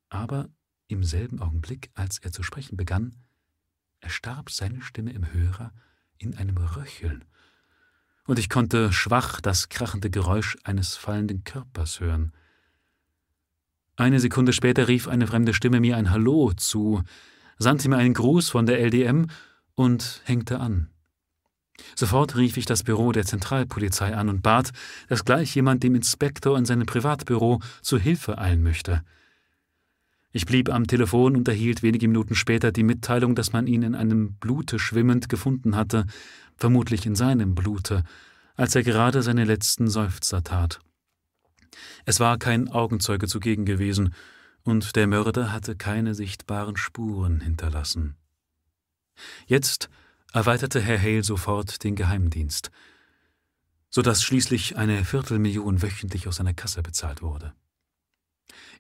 Aber 0.09 0.49
im 0.88 1.03
selben 1.03 1.41
Augenblick, 1.41 1.91
als 1.93 2.19
er 2.19 2.31
zu 2.31 2.43
sprechen 2.43 2.75
begann, 2.75 3.15
erstarb 4.01 4.51
seine 4.51 4.81
Stimme 4.81 5.13
im 5.13 5.31
Hörer 5.31 5.73
in 6.17 6.35
einem 6.35 6.57
Röcheln 6.57 7.23
und 8.27 8.39
ich 8.39 8.49
konnte 8.49 8.91
schwach 8.91 9.39
das 9.39 9.69
krachende 9.69 10.09
Geräusch 10.09 10.57
eines 10.63 10.95
fallenden 10.95 11.43
Körpers 11.43 11.99
hören. 11.99 12.31
Eine 13.95 14.19
Sekunde 14.19 14.51
später 14.51 14.88
rief 14.88 15.07
eine 15.07 15.27
fremde 15.27 15.53
Stimme 15.53 15.79
mir 15.79 15.95
ein 15.95 16.09
Hallo 16.09 16.51
zu, 16.53 17.03
sandte 17.57 17.89
mir 17.89 17.97
einen 17.97 18.13
Gruß 18.13 18.49
von 18.49 18.65
der 18.65 18.79
LDM 18.79 19.27
und 19.75 20.21
hängte 20.25 20.59
an. 20.59 20.89
Sofort 21.95 22.35
rief 22.35 22.57
ich 22.57 22.65
das 22.65 22.83
Büro 22.83 23.11
der 23.11 23.25
Zentralpolizei 23.25 24.15
an 24.15 24.29
und 24.29 24.41
bat, 24.41 24.71
dass 25.07 25.25
gleich 25.25 25.53
jemand 25.55 25.83
dem 25.83 25.95
Inspektor 25.95 26.57
in 26.57 26.65
seinem 26.65 26.85
Privatbüro 26.85 27.61
zu 27.81 27.97
Hilfe 27.97 28.37
eilen 28.37 28.63
möchte. 28.63 29.03
Ich 30.31 30.45
blieb 30.45 30.69
am 30.69 30.87
Telefon 30.87 31.35
und 31.37 31.47
erhielt 31.47 31.81
wenige 31.81 32.07
Minuten 32.07 32.35
später 32.35 32.71
die 32.71 32.83
Mitteilung, 32.83 33.35
dass 33.35 33.53
man 33.53 33.67
ihn 33.67 33.83
in 33.83 33.95
einem 33.95 34.33
Blute 34.33 34.79
schwimmend 34.79 35.29
gefunden 35.29 35.75
hatte, 35.75 36.05
vermutlich 36.57 37.05
in 37.05 37.15
seinem 37.15 37.55
Blute, 37.55 38.03
als 38.55 38.75
er 38.75 38.83
gerade 38.83 39.21
seine 39.21 39.45
letzten 39.45 39.87
Seufzer 39.87 40.43
tat. 40.43 40.79
Es 42.05 42.19
war 42.19 42.37
kein 42.37 42.69
Augenzeuge 42.69 43.27
zugegen 43.27 43.65
gewesen, 43.65 44.13
und 44.65 44.95
der 44.95 45.08
Mörder 45.08 45.54
hatte 45.54 45.75
keine 45.75 46.15
sichtbaren 46.15 46.75
Spuren 46.75 47.39
hinterlassen. 47.39 48.17
Jetzt 49.45 49.89
erweiterte 50.34 50.82
Herr 50.82 50.99
Hale 50.99 51.23
sofort 51.23 51.84
den 51.84 51.95
Geheimdienst, 51.95 52.71
so 53.89 54.01
dass 54.01 54.23
schließlich 54.23 54.75
eine 54.75 55.06
Viertelmillion 55.06 55.82
wöchentlich 55.82 56.28
aus 56.28 56.38
seiner 56.38 56.54
Kasse 56.54 56.82
bezahlt 56.82 57.21
wurde. 57.21 57.54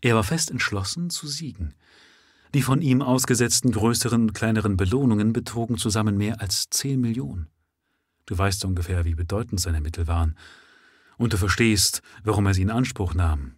Er 0.01 0.15
war 0.15 0.23
fest 0.23 0.51
entschlossen 0.51 1.09
zu 1.09 1.27
siegen. 1.27 1.75
Die 2.53 2.63
von 2.63 2.81
ihm 2.81 3.01
ausgesetzten 3.01 3.71
größeren 3.71 4.23
und 4.23 4.33
kleineren 4.33 4.77
Belohnungen 4.77 5.33
betrugen 5.33 5.77
zusammen 5.77 6.17
mehr 6.17 6.41
als 6.41 6.69
zehn 6.69 6.99
Millionen. 6.99 7.47
Du 8.25 8.37
weißt 8.37 8.65
ungefähr, 8.65 9.05
wie 9.05 9.15
bedeutend 9.15 9.61
seine 9.61 9.81
Mittel 9.81 10.07
waren. 10.07 10.35
Und 11.17 11.33
du 11.33 11.37
verstehst, 11.37 12.01
warum 12.23 12.47
er 12.47 12.53
sie 12.53 12.63
in 12.63 12.71
Anspruch 12.71 13.13
nahm. 13.13 13.55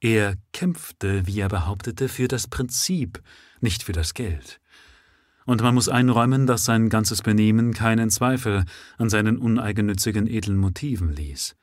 Er 0.00 0.36
kämpfte, 0.52 1.26
wie 1.26 1.40
er 1.40 1.48
behauptete, 1.48 2.08
für 2.08 2.28
das 2.28 2.46
Prinzip, 2.46 3.22
nicht 3.60 3.82
für 3.82 3.92
das 3.92 4.14
Geld. 4.14 4.60
Und 5.44 5.62
man 5.62 5.74
muss 5.74 5.88
einräumen, 5.88 6.46
dass 6.46 6.64
sein 6.64 6.88
ganzes 6.88 7.22
Benehmen 7.22 7.72
keinen 7.74 8.10
Zweifel 8.10 8.64
an 8.98 9.10
seinen 9.10 9.38
uneigennützigen 9.38 10.26
edlen 10.26 10.56
Motiven 10.56 11.12
ließ. 11.12 11.56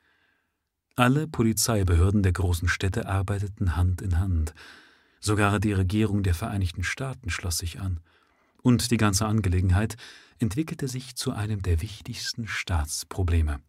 Alle 0.96 1.26
Polizeibehörden 1.26 2.22
der 2.22 2.32
großen 2.32 2.68
Städte 2.68 3.08
arbeiteten 3.08 3.76
Hand 3.76 4.02
in 4.02 4.18
Hand. 4.18 4.54
Sogar 5.18 5.58
die 5.58 5.72
Regierung 5.72 6.22
der 6.22 6.34
Vereinigten 6.34 6.82
Staaten 6.82 7.30
schloss 7.30 7.58
sich 7.58 7.80
an. 7.80 8.00
Und 8.62 8.90
die 8.90 8.98
ganze 8.98 9.26
Angelegenheit 9.26 9.96
entwickelte 10.38 10.88
sich 10.88 11.16
zu 11.16 11.32
einem 11.32 11.62
der 11.62 11.80
wichtigsten 11.80 12.46
Staatsprobleme. 12.46 13.60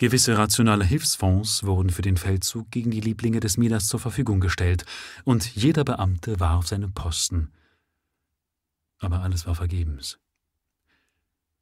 Gewisse 0.00 0.38
rationale 0.38 0.82
Hilfsfonds 0.82 1.64
wurden 1.64 1.90
für 1.90 2.00
den 2.00 2.16
Feldzug 2.16 2.70
gegen 2.70 2.90
die 2.90 3.02
Lieblinge 3.02 3.38
des 3.38 3.58
Midas 3.58 3.86
zur 3.86 4.00
Verfügung 4.00 4.40
gestellt, 4.40 4.86
und 5.24 5.54
jeder 5.54 5.84
Beamte 5.84 6.40
war 6.40 6.56
auf 6.56 6.66
seinem 6.66 6.94
Posten. 6.94 7.52
Aber 8.98 9.20
alles 9.20 9.46
war 9.46 9.54
vergebens. 9.54 10.18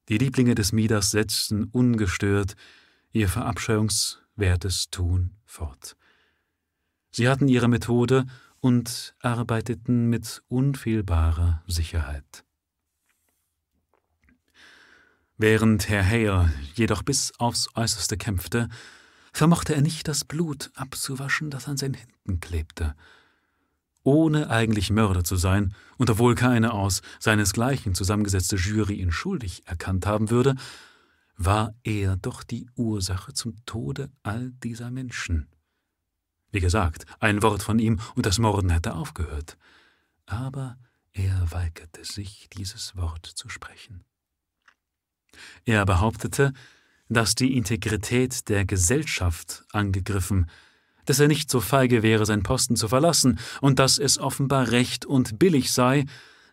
Die 0.09 0.19
Lieblinge 0.19 0.55
des 0.55 0.71
Midas 0.71 1.11
setzten 1.11 1.65
ungestört 1.65 2.55
ihr 3.11 3.29
verabscheuungswertes 3.29 4.91
Tun 4.91 5.33
fort. 5.45 5.97
Sie 7.11 7.29
hatten 7.29 7.49
ihre 7.49 7.67
Methode 7.67 8.25
und 8.61 9.17
arbeiteten 9.19 10.11
mit 10.11 10.45
unfehlbarer 10.47 11.65
Sicherheit. 11.67 12.45
Während 15.41 15.89
Herr 15.89 16.05
Heyer 16.05 16.51
jedoch 16.75 17.05
bis 17.05 17.33
aufs 17.39 17.69
Äußerste 17.77 18.17
kämpfte, 18.17 18.69
vermochte 19.33 19.73
er 19.73 19.83
nicht 19.83 20.09
das 20.09 20.25
Blut 20.25 20.73
abzuwaschen, 20.75 21.49
das 21.49 21.69
an 21.69 21.77
seinen 21.77 21.95
Händen 21.95 22.41
klebte. 22.41 22.97
Ohne 24.03 24.51
eigentlich 24.51 24.91
Mörder 24.91 25.23
zu 25.23 25.37
sein, 25.37 25.77
und 25.97 26.11
obwohl 26.11 26.35
keine 26.35 26.73
aus 26.73 27.03
seinesgleichen 27.21 27.95
zusammengesetzte 27.95 28.57
Jury 28.57 28.95
ihn 28.95 29.13
schuldig 29.13 29.63
erkannt 29.65 30.07
haben 30.07 30.31
würde, 30.31 30.57
war 31.37 31.73
er 31.85 32.17
doch 32.17 32.43
die 32.43 32.69
Ursache 32.75 33.33
zum 33.33 33.65
Tode 33.65 34.11
all 34.25 34.51
dieser 34.65 34.91
Menschen. 34.91 35.47
Wie 36.51 36.61
gesagt, 36.61 37.05
ein 37.21 37.43
Wort 37.45 37.63
von 37.63 37.79
ihm 37.79 38.01
und 38.17 38.27
das 38.27 38.41
Morden 38.41 38.71
hätte 38.71 38.95
aufgehört. 38.95 39.57
Aber 40.27 40.79
er 41.13 41.53
weigerte 41.53 42.05
sich, 42.05 42.49
dieses 42.51 42.97
Wort 42.97 43.25
zu 43.25 43.49
sprechen. 43.49 44.05
Er 45.65 45.85
behauptete, 45.85 46.53
dass 47.09 47.35
die 47.35 47.57
Integrität 47.57 48.49
der 48.49 48.65
Gesellschaft 48.65 49.65
angegriffen, 49.73 50.51
dass 51.07 51.21
er 51.21 51.29
nicht 51.29 51.51
so 51.51 51.61
feige 51.61 52.03
wäre, 52.03 52.27
seinen 52.27 52.43
Posten 52.43 52.77
zu 52.77 52.89
verlassen 52.89 53.39
und 53.61 53.79
dass 53.79 53.99
es 53.99 54.19
offenbar 54.19 54.71
recht 54.71 55.07
und 55.07 55.39
billig 55.39 55.73
sei, 55.73 56.05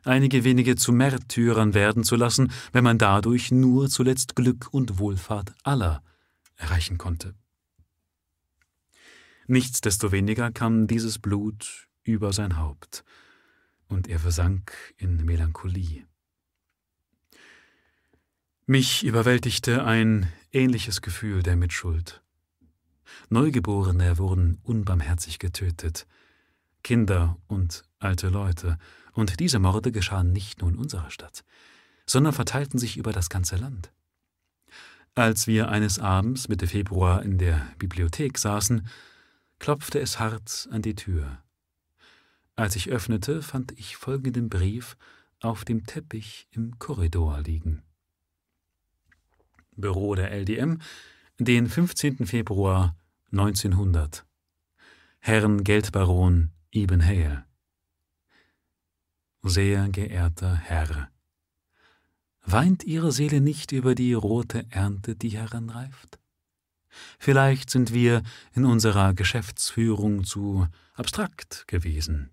einige 0.05 0.43
wenige 0.43 0.75
zu 0.75 0.93
Märtyrern 0.93 1.73
werden 1.73 2.03
zu 2.03 2.15
lassen, 2.15 2.51
wenn 2.71 2.83
man 2.83 2.97
dadurch 2.97 3.51
nur 3.51 3.89
zuletzt 3.89 4.35
Glück 4.35 4.67
und 4.71 4.97
Wohlfahrt 4.97 5.53
aller 5.63 6.01
erreichen 6.55 6.97
konnte. 6.97 7.33
Nichtsdestoweniger 9.47 10.51
kam 10.51 10.88
dieses 10.88 11.19
Blut 11.19 11.88
über 12.03 12.33
sein 12.33 12.57
Haupt, 12.57 13.03
und 13.88 14.07
er 14.07 14.19
versank 14.19 14.73
in 14.97 15.23
Melancholie. 15.25 16.05
Mich 18.67 19.04
überwältigte 19.04 19.84
ein 19.84 20.28
ähnliches 20.51 21.04
Gefühl 21.04 21.43
der 21.43 21.56
Mitschuld. 21.56 22.23
Neugeborene 23.30 24.17
wurden 24.17 24.58
unbarmherzig 24.63 25.38
getötet, 25.38 26.08
Kinder 26.84 27.38
und 27.45 27.84
alte 27.99 28.30
Leute, 28.30 28.80
und 29.13 29.39
diese 29.39 29.60
Morde 29.60 29.91
geschahen 29.91 30.34
nicht 30.34 30.62
nur 30.62 30.71
in 30.71 30.78
unserer 30.80 31.12
Stadt, 31.12 31.43
sondern 32.08 32.34
verteilten 32.34 32.80
sich 32.80 32.97
über 32.97 33.12
das 33.12 33.30
ganze 33.30 33.56
Land. 33.56 33.91
Als 35.13 35.45
wir 35.45 35.69
eines 35.69 35.99
Abends 35.99 36.47
Mitte 36.47 36.65
Februar 36.65 37.21
in 37.21 37.38
der 37.38 37.67
Bibliothek 37.78 38.39
saßen, 38.39 38.88
klopfte 39.60 39.99
es 39.99 40.19
hart 40.19 40.67
an 40.71 40.82
die 40.82 40.95
Tür. 40.95 41.38
Als 42.56 42.75
ich 42.75 42.89
öffnete, 42.89 43.43
fand 43.43 43.73
ich 43.73 43.95
folgenden 43.95 44.49
Brief 44.49 44.97
auf 45.39 45.65
dem 45.65 45.86
Teppich 45.86 46.47
im 46.49 46.80
Korridor 46.80 47.41
liegen. 47.41 47.85
Büro 49.75 50.15
der 50.15 50.31
LDM, 50.31 50.79
den 51.39 51.67
15. 51.67 52.25
Februar 52.25 52.95
1900. 53.31 54.25
Herrn 55.19 55.63
Geldbaron 55.63 56.51
Ibn 56.71 57.05
Hale. 57.05 57.45
Sehr 59.41 59.89
geehrter 59.89 60.55
Herr, 60.55 61.09
weint 62.43 62.83
Ihre 62.83 63.11
Seele 63.11 63.41
nicht 63.41 63.71
über 63.71 63.95
die 63.95 64.13
rote 64.13 64.65
Ernte, 64.69 65.15
die 65.15 65.29
heranreift? 65.29 66.19
Vielleicht 67.19 67.69
sind 67.69 67.93
wir 67.93 68.23
in 68.53 68.65
unserer 68.65 69.13
Geschäftsführung 69.13 70.23
zu 70.23 70.67
abstrakt 70.93 71.67
gewesen. 71.67 72.31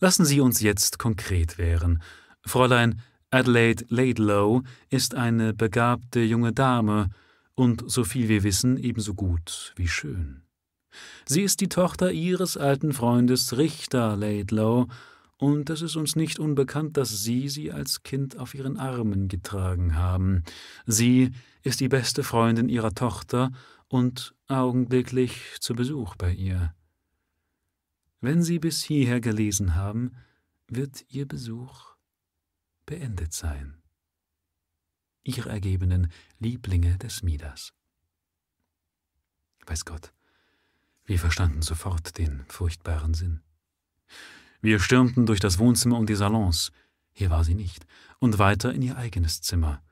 Lassen 0.00 0.24
Sie 0.24 0.40
uns 0.40 0.60
jetzt 0.60 0.98
konkret 0.98 1.56
werden. 1.56 2.02
Fräulein 2.44 3.00
Adelaide 3.34 3.84
Laidlow 3.88 4.62
ist 4.90 5.16
eine 5.16 5.54
begabte 5.54 6.20
junge 6.20 6.52
Dame 6.52 7.10
und, 7.56 7.82
so 7.90 8.04
viel 8.04 8.28
wir 8.28 8.44
wissen, 8.44 8.76
ebenso 8.76 9.14
gut 9.14 9.72
wie 9.74 9.88
schön. 9.88 10.44
Sie 11.24 11.42
ist 11.42 11.60
die 11.60 11.68
Tochter 11.68 12.12
Ihres 12.12 12.56
alten 12.56 12.92
Freundes 12.92 13.56
Richter 13.58 14.16
Laidlow, 14.16 14.86
und 15.36 15.68
es 15.68 15.82
ist 15.82 15.96
uns 15.96 16.14
nicht 16.14 16.38
unbekannt, 16.38 16.96
dass 16.96 17.24
Sie 17.24 17.48
sie 17.48 17.72
als 17.72 18.04
Kind 18.04 18.38
auf 18.38 18.54
Ihren 18.54 18.76
Armen 18.76 19.26
getragen 19.26 19.96
haben. 19.96 20.44
Sie 20.86 21.32
ist 21.64 21.80
die 21.80 21.88
beste 21.88 22.22
Freundin 22.22 22.68
Ihrer 22.68 22.94
Tochter 22.94 23.50
und 23.88 24.32
augenblicklich 24.46 25.56
zu 25.58 25.74
Besuch 25.74 26.14
bei 26.14 26.32
ihr. 26.32 26.72
Wenn 28.20 28.44
Sie 28.44 28.60
bis 28.60 28.84
hierher 28.84 29.20
gelesen 29.20 29.74
haben, 29.74 30.12
wird 30.68 31.04
Ihr 31.08 31.26
Besuch 31.26 31.93
beendet 32.86 33.32
sein. 33.32 33.76
Ihre 35.22 35.48
ergebenen 35.48 36.12
Lieblinge 36.38 36.98
des 36.98 37.22
Midas. 37.22 37.72
Weiß 39.66 39.84
Gott, 39.84 40.12
wir 41.06 41.18
verstanden 41.18 41.62
sofort 41.62 42.18
den 42.18 42.44
furchtbaren 42.48 43.14
Sinn. 43.14 43.42
Wir 44.60 44.78
stürmten 44.78 45.26
durch 45.26 45.40
das 45.40 45.58
Wohnzimmer 45.58 45.98
und 45.98 46.08
die 46.08 46.14
Salons, 46.14 46.72
hier 47.12 47.30
war 47.30 47.44
sie 47.44 47.54
nicht, 47.54 47.86
und 48.18 48.38
weiter 48.38 48.72
in 48.72 48.82
ihr 48.82 48.96
eigenes 48.96 49.40
Zimmer. 49.40 49.82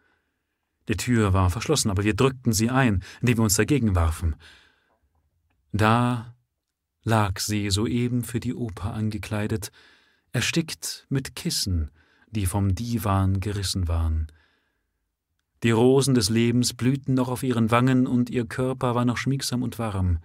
Die 0.89 0.97
Tür 0.97 1.33
war 1.33 1.51
verschlossen, 1.51 1.91
aber 1.91 2.05
wir 2.05 2.15
drückten 2.15 2.53
sie 2.53 2.71
ein, 2.71 3.05
indem 3.21 3.39
wir 3.39 3.45
uns 3.45 3.55
dagegen 3.55 3.95
warfen. 3.95 4.37
Da 5.73 6.35
lag 7.05 7.39
sie 7.39 7.71
soeben 7.71 8.25
für 8.25 8.41
die 8.41 8.55
Oper 8.55 8.93
angekleidet, 8.93 9.71
erstickt 10.33 11.07
mit 11.09 11.37
Kissen, 11.37 11.91
die 12.33 12.47
vom 12.47 12.75
Divan 12.75 13.41
gerissen 13.41 13.87
waren. 13.87 14.27
Die 15.63 15.71
Rosen 15.71 16.15
des 16.15 16.29
Lebens 16.29 16.75
blühten 16.75 17.15
noch 17.15 17.29
auf 17.29 17.45
ihren 17.45 17.71
Wangen 17.71 18.09
und 18.09 18.31
ihr 18.31 18.47
Körper 18.47 18.97
war 18.97 19.05
noch 19.05 19.17
schmiegsam 19.17 19.63
und 19.63 19.79
warm. 19.79 20.19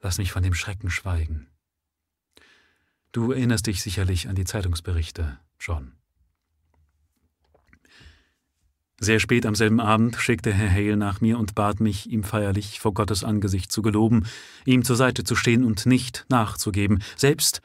Lass 0.00 0.18
mich 0.18 0.32
von 0.32 0.42
dem 0.42 0.54
Schrecken 0.54 0.90
schweigen. 0.90 1.46
Du 3.12 3.30
erinnerst 3.30 3.66
dich 3.66 3.82
sicherlich 3.82 4.28
an 4.28 4.34
die 4.34 4.44
Zeitungsberichte, 4.44 5.38
John. 5.60 5.92
Sehr 8.98 9.18
spät 9.18 9.46
am 9.46 9.54
selben 9.54 9.80
Abend 9.80 10.16
schickte 10.16 10.52
Herr 10.52 10.70
Hale 10.70 10.96
nach 10.96 11.20
mir 11.20 11.38
und 11.38 11.54
bat 11.54 11.80
mich, 11.80 12.10
ihm 12.10 12.22
feierlich 12.22 12.80
vor 12.80 12.92
Gottes 12.92 13.24
Angesicht 13.24 13.72
zu 13.72 13.80
geloben, 13.80 14.26
ihm 14.66 14.84
zur 14.84 14.96
Seite 14.96 15.24
zu 15.24 15.34
stehen 15.36 15.64
und 15.64 15.86
nicht 15.86 16.26
nachzugeben, 16.28 17.02
selbst 17.16 17.62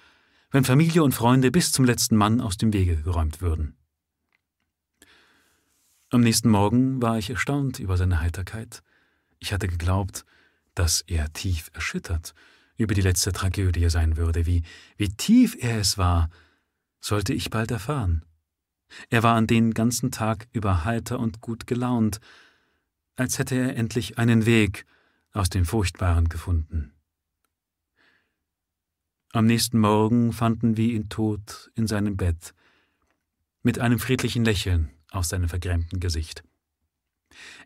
wenn 0.56 0.64
Familie 0.64 1.04
und 1.04 1.12
Freunde 1.12 1.52
bis 1.52 1.74
zum 1.74 1.84
letzten 1.84 2.16
Mann 2.16 2.40
aus 2.40 2.56
dem 2.56 2.72
Wege 2.72 2.96
geräumt 2.96 3.42
würden. 3.42 3.76
Am 6.10 6.22
nächsten 6.22 6.50
Morgen 6.50 7.02
war 7.02 7.18
ich 7.18 7.30
erstaunt 7.30 7.78
über 7.80 7.98
seine 7.98 8.22
Heiterkeit. 8.22 8.82
Ich 9.40 9.52
hatte 9.52 9.68
geglaubt, 9.68 10.24
dass 10.74 11.02
er 11.02 11.34
tief 11.34 11.70
erschüttert 11.74 12.34
über 12.78 12.94
die 12.94 13.02
letzte 13.02 13.34
Tragödie 13.34 13.90
sein 13.90 14.16
würde. 14.16 14.46
Wie, 14.46 14.64
wie 14.96 15.10
tief 15.10 15.58
er 15.60 15.78
es 15.78 15.98
war, 15.98 16.30
sollte 17.02 17.34
ich 17.34 17.50
bald 17.50 17.72
erfahren. 17.72 18.24
Er 19.10 19.24
war 19.24 19.36
an 19.36 19.48
den 19.48 19.74
ganzen 19.74 20.10
Tag 20.10 20.48
über 20.54 20.86
heiter 20.86 21.20
und 21.20 21.42
gut 21.42 21.68
gelaunt, 21.68 22.22
als 23.18 23.40
hätte 23.40 23.56
er 23.56 23.76
endlich 23.76 24.18
einen 24.18 24.46
Weg 24.46 24.86
aus 25.34 25.50
dem 25.50 25.66
Furchtbaren 25.66 26.30
gefunden. 26.30 26.95
Am 29.36 29.48
nächsten 29.48 29.80
Morgen 29.80 30.32
fanden 30.32 30.78
wir 30.78 30.94
ihn 30.94 31.10
tot 31.10 31.70
in 31.76 31.88
seinem 31.88 32.16
Bett, 32.16 32.54
mit 33.64 33.80
einem 33.80 34.00
friedlichen 34.00 34.46
Lächeln 34.46 34.92
auf 35.12 35.26
seinem 35.26 35.50
vergrämten 35.50 36.00
Gesicht. 36.00 36.46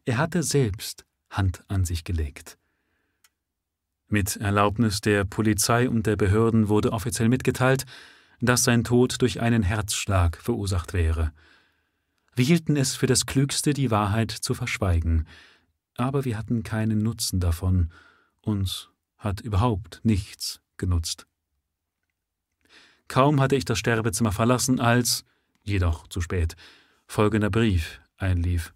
Er 0.04 0.18
hatte 0.18 0.42
selbst 0.42 1.06
Hand 1.30 1.64
an 1.68 1.86
sich 1.86 2.04
gelegt. 2.04 2.58
Mit 4.08 4.36
Erlaubnis 4.38 5.02
der 5.02 5.26
Polizei 5.26 5.88
und 5.88 6.08
der 6.08 6.16
Behörden 6.16 6.70
wurde 6.70 6.92
offiziell 6.92 7.30
mitgeteilt, 7.30 7.86
dass 8.42 8.64
sein 8.64 8.84
Tod 8.84 9.22
durch 9.22 9.40
einen 9.40 9.62
Herzschlag 9.62 10.38
verursacht 10.38 10.94
wäre. 10.94 11.34
Wir 12.34 12.46
hielten 12.46 12.78
es 12.78 12.96
für 12.96 13.06
das 13.06 13.28
Klügste, 13.28 13.76
die 13.76 13.92
Wahrheit 13.92 14.32
zu 14.32 14.56
verschweigen, 14.56 15.28
aber 15.98 16.26
wir 16.26 16.36
hatten 16.36 16.64
keinen 16.64 16.98
Nutzen 16.98 17.40
davon, 17.40 17.92
uns 18.42 18.90
hat 19.20 19.42
überhaupt 19.42 20.02
nichts 20.02 20.62
genutzt. 20.78 21.29
Kaum 23.10 23.42
hatte 23.42 23.58
ich 23.58 23.66
das 23.66 23.78
Sterbezimmer 23.78 24.32
verlassen, 24.32 24.80
als, 24.80 25.26
jedoch 25.64 26.08
zu 26.08 26.22
spät, 26.22 26.56
folgender 27.08 27.50
Brief 27.50 28.00
einlief. 28.18 28.74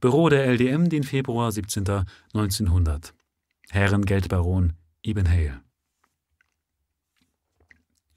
Büro 0.00 0.28
der 0.28 0.46
LDM, 0.46 0.88
den 0.88 1.04
Februar 1.04 1.52
17. 1.52 1.84
1900. 2.34 3.14
Herren 3.70 4.04
Geldbaron 4.04 4.72
Ibn 5.06 5.28
Hale. 5.30 5.60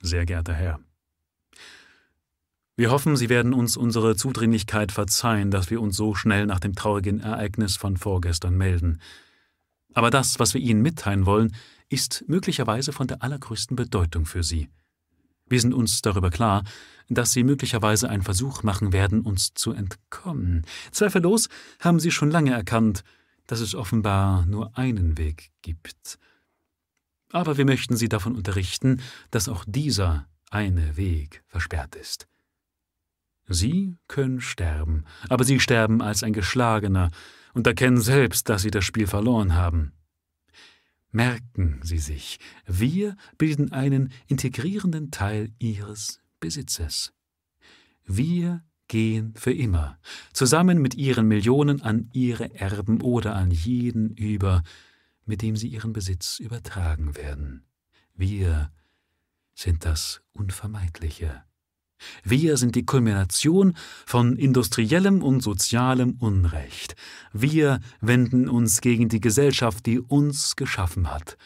Sehr 0.02 0.26
geehrter 0.26 0.54
Herr, 0.54 0.80
wir 2.78 2.92
hoffen, 2.92 3.16
Sie 3.16 3.30
werden 3.30 3.54
uns 3.54 3.78
unsere 3.78 4.18
Zudringlichkeit 4.18 4.92
verzeihen, 4.92 5.50
dass 5.50 5.70
wir 5.70 5.80
uns 5.80 5.96
so 5.96 6.14
schnell 6.14 6.46
nach 6.46 6.60
dem 6.60 6.76
traurigen 6.76 7.22
Ereignis 7.22 7.78
von 7.78 7.96
vorgestern 7.96 8.58
melden. 8.58 9.00
Aber 9.94 10.10
das, 10.10 10.40
was 10.40 10.54
wir 10.54 10.60
Ihnen 10.60 10.82
mitteilen 10.82 11.26
wollen, 11.26 11.56
ist 11.88 12.26
möglicherweise 12.28 12.92
von 12.92 13.08
der 13.08 13.24
allergrößten 13.24 13.78
Bedeutung 13.78 14.26
für 14.26 14.44
Sie. 14.44 14.68
Wir 15.48 15.62
sind 15.62 15.74
uns 15.74 16.02
darüber 16.02 16.30
klar, 16.30 16.64
dass 17.10 17.32
Sie 17.32 17.44
möglicherweise 17.44 18.10
einen 18.10 18.24
Versuch 18.24 18.64
machen 18.64 18.94
werden, 18.94 19.22
uns 19.22 19.54
zu 19.54 19.72
entkommen. 19.72 20.66
Zweifellos 20.92 21.50
haben 21.80 22.00
Sie 22.00 22.12
schon 22.12 22.32
lange 22.32 22.52
erkannt, 22.52 23.04
dass 23.48 23.60
es 23.60 23.76
offenbar 23.76 24.46
nur 24.46 24.78
einen 24.78 25.18
Weg 25.18 25.52
gibt. 25.62 26.18
Aber 27.32 27.58
wir 27.58 27.66
möchten 27.66 27.96
Sie 27.96 28.10
davon 28.10 28.36
unterrichten, 28.36 29.02
dass 29.30 29.50
auch 29.50 29.66
dieser 29.68 30.28
eine 30.50 30.98
Weg 30.98 31.44
versperrt 31.48 31.96
ist. 31.96 32.28
Sie 33.48 33.98
können 34.08 34.42
sterben, 34.42 35.06
aber 35.30 35.44
Sie 35.44 35.60
sterben 35.60 36.02
als 36.02 36.24
ein 36.24 36.34
Geschlagener 36.34 37.12
und 37.54 37.68
erkennen 37.68 38.02
selbst, 38.02 38.50
dass 38.50 38.64
Sie 38.64 38.72
das 38.72 38.84
Spiel 38.84 39.06
verloren 39.06 39.54
haben. 39.54 39.92
Merken 41.16 41.80
Sie 41.82 42.00
sich, 42.00 42.40
wir 42.66 43.16
bilden 43.38 43.72
einen 43.72 44.12
integrierenden 44.28 45.12
Teil 45.12 45.54
Ihres 45.60 46.20
Besitzes. 46.42 47.14
Wir 48.04 48.66
gehen 48.90 49.34
für 49.38 49.54
immer, 49.54 49.98
zusammen 50.34 50.82
mit 50.82 50.94
Ihren 50.96 51.30
Millionen 51.30 51.82
an 51.82 52.10
Ihre 52.12 52.54
Erben 52.56 53.00
oder 53.00 53.34
an 53.34 53.50
jeden 53.50 54.10
über, 54.18 54.62
mit 55.26 55.42
dem 55.42 55.56
Sie 55.56 55.70
Ihren 55.70 55.94
Besitz 55.94 56.38
übertragen 56.40 57.16
werden. 57.16 57.64
Wir 58.14 58.74
sind 59.54 59.86
das 59.86 60.22
Unvermeidliche. 60.34 61.45
Wir 62.24 62.58
sind 62.58 62.76
die 62.76 62.86
Kulmination 62.86 63.76
von 64.06 64.36
industriellem 64.36 65.24
und 65.24 65.42
sozialem 65.42 66.18
Unrecht. 66.20 66.96
Wir 67.34 67.80
wenden 68.02 68.50
uns 68.50 68.82
gegen 68.82 69.10
die 69.10 69.22
Gesellschaft, 69.22 69.86
die 69.86 70.00
uns 70.00 70.56
geschaffen 70.56 71.12
hat. 71.12 71.38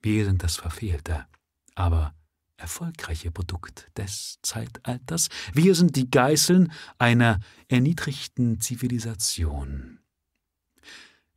Wir 0.00 0.24
sind 0.24 0.42
das 0.42 0.56
verfehlte, 0.56 1.26
aber 1.74 2.14
erfolgreiche 2.56 3.30
Produkt 3.30 3.90
des 3.96 4.38
Zeitalters. 4.42 5.28
Wir 5.52 5.74
sind 5.74 5.96
die 5.96 6.10
Geißeln 6.10 6.72
einer 6.98 7.40
erniedrigten 7.68 8.60
Zivilisation. 8.60 9.98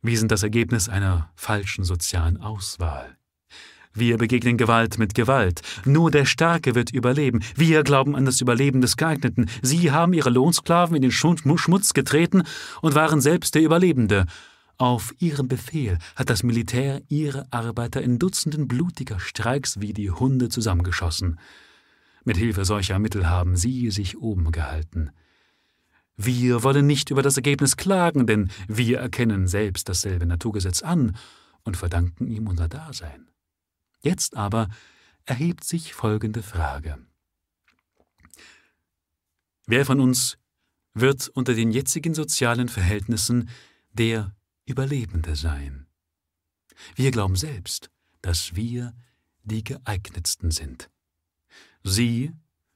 Wir 0.02 0.18
sind 0.18 0.30
das 0.30 0.44
Ergebnis 0.44 0.88
einer 0.88 1.32
falschen 1.34 1.84
sozialen 1.84 2.36
Auswahl. 2.36 3.18
Wir 3.98 4.18
begegnen 4.18 4.58
Gewalt 4.58 4.98
mit 4.98 5.14
Gewalt. 5.14 5.62
Nur 5.86 6.10
der 6.10 6.26
Starke 6.26 6.74
wird 6.74 6.92
überleben. 6.92 7.40
Wir 7.54 7.82
glauben 7.82 8.14
an 8.14 8.26
das 8.26 8.42
Überleben 8.42 8.82
des 8.82 8.98
Geeigneten. 8.98 9.48
Sie 9.62 9.90
haben 9.90 10.12
ihre 10.12 10.28
Lohnsklaven 10.28 10.94
in 10.96 11.00
den 11.00 11.12
Schmutz 11.12 11.94
getreten 11.94 12.42
und 12.82 12.94
waren 12.94 13.22
selbst 13.22 13.54
der 13.54 13.62
Überlebende. 13.62 14.26
Auf 14.76 15.14
ihren 15.18 15.48
Befehl 15.48 15.96
hat 16.14 16.28
das 16.28 16.42
Militär 16.42 17.00
ihre 17.08 17.50
Arbeiter 17.50 18.02
in 18.02 18.18
Dutzenden 18.18 18.68
blutiger 18.68 19.18
Streiks 19.18 19.80
wie 19.80 19.94
die 19.94 20.10
Hunde 20.10 20.50
zusammengeschossen. 20.50 21.40
Mit 22.22 22.36
Hilfe 22.36 22.66
solcher 22.66 22.98
Mittel 22.98 23.30
haben 23.30 23.56
sie 23.56 23.90
sich 23.90 24.18
oben 24.18 24.52
gehalten. 24.52 25.10
Wir 26.18 26.62
wollen 26.62 26.86
nicht 26.86 27.10
über 27.10 27.22
das 27.22 27.38
Ergebnis 27.38 27.78
klagen, 27.78 28.26
denn 28.26 28.50
wir 28.68 28.98
erkennen 28.98 29.46
selbst 29.46 29.88
dasselbe 29.88 30.26
Naturgesetz 30.26 30.82
an 30.82 31.16
und 31.64 31.78
verdanken 31.78 32.26
ihm 32.26 32.46
unser 32.46 32.68
Dasein. 32.68 33.26
Jetzt 34.00 34.36
aber 34.36 34.68
erhebt 35.24 35.64
sich 35.64 35.94
folgende 35.94 36.42
Frage. 36.42 36.98
Wer 39.66 39.84
von 39.84 40.00
uns 40.00 40.38
wird 40.94 41.28
unter 41.28 41.54
den 41.54 41.72
jetzigen 41.72 42.14
sozialen 42.14 42.68
Verhältnissen 42.68 43.50
der 43.92 44.34
Überlebende 44.64 45.34
sein? 45.34 45.86
Wir 46.94 47.10
glauben 47.10 47.36
selbst, 47.36 47.90
dass 48.22 48.54
wir 48.54 48.94
die 49.42 49.64
geeignetsten 49.64 50.50
sind. 50.50 50.90
Sie 51.82 52.32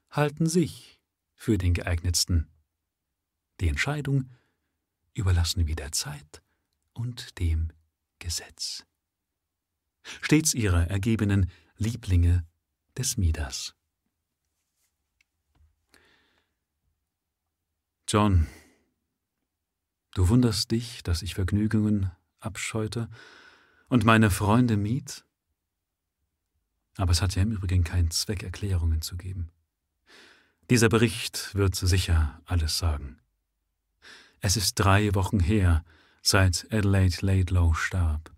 halten 0.09 0.47
sich 0.47 0.99
für 1.35 1.57
den 1.57 1.73
geeignetsten. 1.73 2.49
Die 3.59 3.67
Entscheidung 3.67 4.29
überlassen 5.13 5.67
wir 5.67 5.75
der 5.75 5.91
Zeit 5.91 6.41
und 6.93 7.39
dem 7.39 7.71
Gesetz. 8.19 8.85
Stets 10.21 10.53
ihre 10.53 10.89
ergebenen 10.89 11.49
Lieblinge 11.77 12.45
des 12.97 13.17
Midas. 13.17 13.75
John, 18.07 18.47
du 20.13 20.27
wunderst 20.27 20.71
dich, 20.71 21.01
dass 21.03 21.21
ich 21.21 21.35
Vergnügungen 21.35 22.11
abscheute 22.39 23.09
und 23.87 24.03
meine 24.03 24.29
Freunde 24.29 24.75
mied? 24.75 25.23
Aber 26.97 27.11
es 27.11 27.21
hat 27.21 27.35
ja 27.35 27.41
im 27.41 27.51
Übrigen 27.51 27.83
keinen 27.83 28.11
Zweck, 28.11 28.43
Erklärungen 28.43 29.01
zu 29.01 29.15
geben. 29.15 29.49
Dieser 30.69 30.89
Bericht 30.89 31.55
wird 31.55 31.75
sicher 31.75 32.41
alles 32.45 32.77
sagen. 32.77 33.19
Es 34.39 34.57
ist 34.57 34.75
drei 34.75 35.13
Wochen 35.15 35.39
her, 35.39 35.83
seit 36.21 36.67
Adelaide 36.71 37.25
Laidlow 37.25 37.73
starb. 37.73 38.31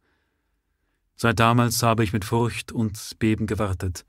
Seit 1.15 1.39
damals 1.39 1.81
habe 1.83 2.03
ich 2.03 2.13
mit 2.13 2.25
Furcht 2.25 2.71
und 2.71 2.99
Beben 3.19 3.47
gewartet. 3.47 4.05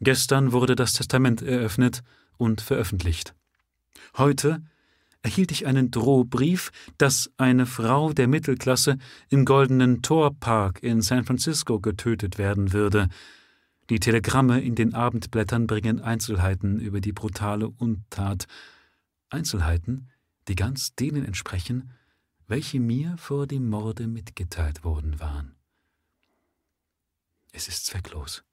Gestern 0.00 0.52
wurde 0.52 0.76
das 0.76 0.94
Testament 0.94 1.42
eröffnet 1.42 2.02
und 2.38 2.62
veröffentlicht. 2.62 3.34
Heute 4.16 4.62
erhielt 5.22 5.52
ich 5.52 5.66
einen 5.66 5.90
Drohbrief, 5.90 6.72
dass 6.96 7.30
eine 7.36 7.66
Frau 7.66 8.12
der 8.12 8.26
Mittelklasse 8.26 8.96
im 9.28 9.44
Goldenen 9.44 10.00
Torpark 10.00 10.82
in 10.82 11.02
San 11.02 11.24
Francisco 11.24 11.80
getötet 11.80 12.38
werden 12.38 12.72
würde. 12.72 13.08
Die 13.90 14.00
Telegramme 14.00 14.60
in 14.62 14.74
den 14.74 14.94
Abendblättern 14.94 15.66
bringen 15.66 16.00
Einzelheiten 16.00 16.80
über 16.80 17.00
die 17.00 17.12
brutale 17.12 17.68
Untat. 17.68 18.46
Einzelheiten, 19.28 20.08
die 20.48 20.54
ganz 20.54 20.94
denen 20.94 21.24
entsprechen, 21.24 21.90
welche 22.46 22.80
mir 22.80 23.16
vor 23.18 23.46
dem 23.46 23.68
Morde 23.68 24.06
mitgeteilt 24.06 24.82
worden 24.82 25.20
waren. 25.20 25.59
Es 27.52 27.68
ist 27.68 27.86
zwecklos. 27.86 28.44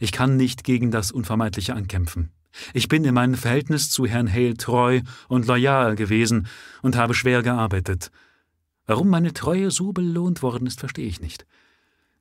Ich 0.00 0.12
kann 0.12 0.36
nicht 0.36 0.64
gegen 0.64 0.90
das 0.90 1.10
Unvermeidliche 1.10 1.74
ankämpfen. 1.74 2.30
Ich 2.72 2.88
bin 2.88 3.04
in 3.04 3.14
meinem 3.14 3.34
Verhältnis 3.34 3.90
zu 3.90 4.06
Herrn 4.06 4.32
Hale 4.32 4.56
treu 4.56 5.00
und 5.28 5.46
loyal 5.46 5.96
gewesen 5.96 6.48
und 6.82 6.96
habe 6.96 7.14
schwer 7.14 7.42
gearbeitet. 7.42 8.10
Warum 8.86 9.08
meine 9.08 9.34
Treue 9.34 9.70
so 9.70 9.92
belohnt 9.92 10.42
worden 10.42 10.66
ist, 10.66 10.80
verstehe 10.80 11.06
ich 11.06 11.20
nicht. 11.20 11.46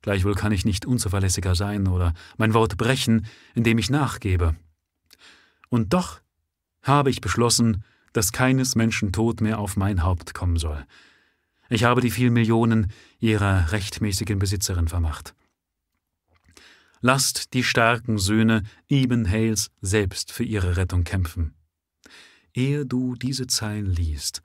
Gleichwohl 0.02 0.36
kann 0.36 0.52
ich 0.52 0.66
nicht 0.66 0.86
unzuverlässiger 0.86 1.56
sein 1.56 1.88
oder 1.88 2.14
mein 2.38 2.54
Wort 2.54 2.78
brechen, 2.78 3.26
indem 3.56 3.78
ich 3.78 3.90
nachgebe. 3.90 4.56
Und 5.70 5.94
doch 5.94 6.20
habe 6.84 7.10
ich 7.10 7.22
beschlossen, 7.22 7.84
dass 8.14 8.32
keines 8.32 8.76
Menschen 8.76 9.12
Tod 9.12 9.42
mehr 9.42 9.60
auf 9.60 9.76
mein 9.76 10.04
Haupt 10.04 10.34
kommen 10.34 10.58
soll. 10.58 10.86
Ich 11.70 11.84
habe 11.84 12.02
die 12.02 12.12
vielen 12.12 12.34
Millionen 12.34 12.92
ihrer 13.20 13.72
rechtmäßigen 13.72 14.40
Besitzerin 14.40 14.88
vermacht. 14.88 15.36
Lasst 17.02 17.54
die 17.54 17.64
starken 17.64 18.18
Söhne 18.18 18.64
Eben 18.88 19.30
Hales 19.30 19.70
selbst 19.82 20.32
für 20.32 20.44
ihre 20.44 20.78
Rettung 20.78 21.04
kämpfen. 21.04 21.54
Ehe 22.54 22.86
du 22.86 23.16
diese 23.16 23.48
Zeilen 23.48 23.86
liest, 23.86 24.42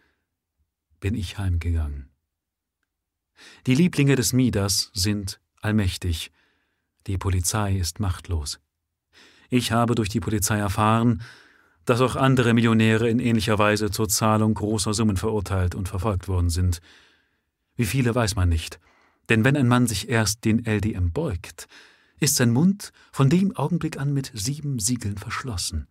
bin 1.00 1.14
ich 1.14 1.38
heimgegangen. 1.38 2.10
Die 3.66 3.74
Lieblinge 3.74 4.16
des 4.16 4.32
Midas 4.32 4.90
sind 4.92 5.40
allmächtig, 5.60 6.30
die 7.06 7.18
Polizei 7.18 7.76
ist 7.76 8.00
machtlos. 8.00 8.60
Ich 9.48 9.72
habe 9.72 9.94
durch 9.94 10.08
die 10.08 10.20
Polizei 10.20 10.58
erfahren, 10.58 11.22
dass 11.84 12.00
auch 12.00 12.16
andere 12.16 12.54
Millionäre 12.54 13.08
in 13.08 13.18
ähnlicher 13.18 13.58
Weise 13.58 13.90
zur 13.90 14.08
Zahlung 14.08 14.54
großer 14.54 14.94
Summen 14.94 15.16
verurteilt 15.16 15.74
und 15.74 15.88
verfolgt 15.88 16.28
worden 16.28 16.50
sind. 16.50 16.80
Wie 17.76 17.86
viele 17.86 18.14
weiß 18.14 18.36
man 18.36 18.48
nicht, 18.48 18.78
denn 19.28 19.44
wenn 19.44 19.56
ein 19.56 19.68
Mann 19.68 19.86
sich 19.86 20.08
erst 20.08 20.44
den 20.44 20.64
LDM 20.64 21.12
beugt, 21.12 21.66
ist 22.22 22.36
sein 22.36 22.52
Mund 22.52 22.92
von 23.10 23.28
dem 23.28 23.56
Augenblick 23.56 23.98
an 23.98 24.14
mit 24.14 24.30
sieben 24.32 24.78
Siegeln 24.78 25.18
verschlossen. 25.18 25.88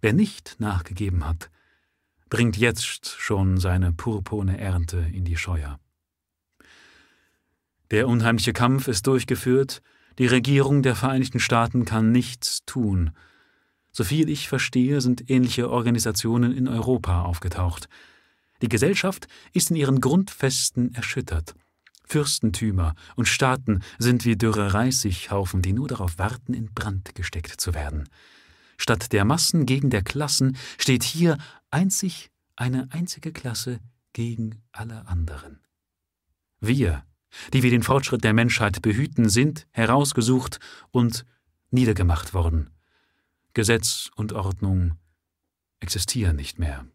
Wer 0.00 0.14
nicht 0.14 0.56
nachgegeben 0.58 1.26
hat, 1.28 1.50
bringt 2.30 2.56
jetzt 2.56 3.08
schon 3.18 3.58
seine 3.58 3.92
purpurne 3.92 4.58
Ernte 4.58 5.06
in 5.12 5.26
die 5.26 5.36
Scheuer. 5.36 5.78
Der 7.90 8.08
unheimliche 8.08 8.54
Kampf 8.54 8.88
ist 8.88 9.06
durchgeführt, 9.06 9.82
die 10.18 10.26
Regierung 10.26 10.82
der 10.82 10.96
Vereinigten 10.96 11.40
Staaten 11.40 11.84
kann 11.84 12.10
nichts 12.10 12.64
tun. 12.64 13.10
Soviel 13.92 14.30
ich 14.30 14.48
verstehe, 14.48 15.02
sind 15.02 15.28
ähnliche 15.28 15.68
Organisationen 15.68 16.52
in 16.52 16.68
Europa 16.68 17.22
aufgetaucht. 17.22 17.88
Die 18.62 18.68
Gesellschaft 18.68 19.26
ist 19.52 19.70
in 19.70 19.76
ihren 19.76 20.00
Grundfesten 20.00 20.94
erschüttert. 20.94 21.54
Fürstentümer 22.10 22.96
und 23.14 23.26
Staaten 23.26 23.82
sind 23.98 24.24
wie 24.24 24.36
dürre 24.36 24.74
Reisighaufen, 24.74 25.62
die 25.62 25.72
nur 25.72 25.86
darauf 25.86 26.18
warten, 26.18 26.54
in 26.54 26.74
Brand 26.74 27.14
gesteckt 27.14 27.60
zu 27.60 27.72
werden. 27.72 28.08
Statt 28.78 29.12
der 29.12 29.24
Massen 29.24 29.64
gegen 29.64 29.90
der 29.90 30.02
Klassen 30.02 30.56
steht 30.76 31.04
hier 31.04 31.38
einzig 31.70 32.30
eine 32.56 32.88
einzige 32.90 33.32
Klasse 33.32 33.78
gegen 34.12 34.60
alle 34.72 35.06
anderen. 35.06 35.60
Wir, 36.58 37.04
die 37.52 37.62
wir 37.62 37.70
den 37.70 37.84
Fortschritt 37.84 38.24
der 38.24 38.32
Menschheit 38.32 38.82
behüten, 38.82 39.28
sind 39.28 39.68
herausgesucht 39.70 40.58
und 40.90 41.24
niedergemacht 41.70 42.34
worden. 42.34 42.70
Gesetz 43.54 44.10
und 44.16 44.32
Ordnung 44.32 44.94
existieren 45.78 46.34
nicht 46.34 46.58
mehr. 46.58 46.86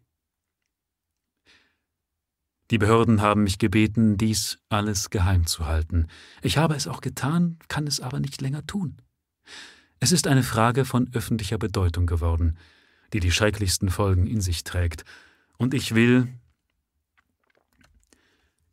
Die 2.70 2.78
Behörden 2.78 3.20
haben 3.20 3.44
mich 3.44 3.58
gebeten, 3.58 4.16
dies 4.16 4.58
alles 4.68 5.10
geheim 5.10 5.46
zu 5.46 5.66
halten. 5.66 6.08
Ich 6.42 6.58
habe 6.58 6.74
es 6.74 6.86
auch 6.88 7.00
getan, 7.00 7.58
kann 7.68 7.86
es 7.86 8.00
aber 8.00 8.18
nicht 8.18 8.40
länger 8.40 8.66
tun. 8.66 9.00
Es 10.00 10.12
ist 10.12 10.26
eine 10.26 10.42
Frage 10.42 10.84
von 10.84 11.08
öffentlicher 11.12 11.58
Bedeutung 11.58 12.06
geworden, 12.06 12.58
die 13.12 13.20
die 13.20 13.30
schrecklichsten 13.30 13.88
Folgen 13.88 14.26
in 14.26 14.40
sich 14.40 14.64
trägt, 14.64 15.04
und 15.58 15.72
ich 15.72 15.94
will, 15.94 16.28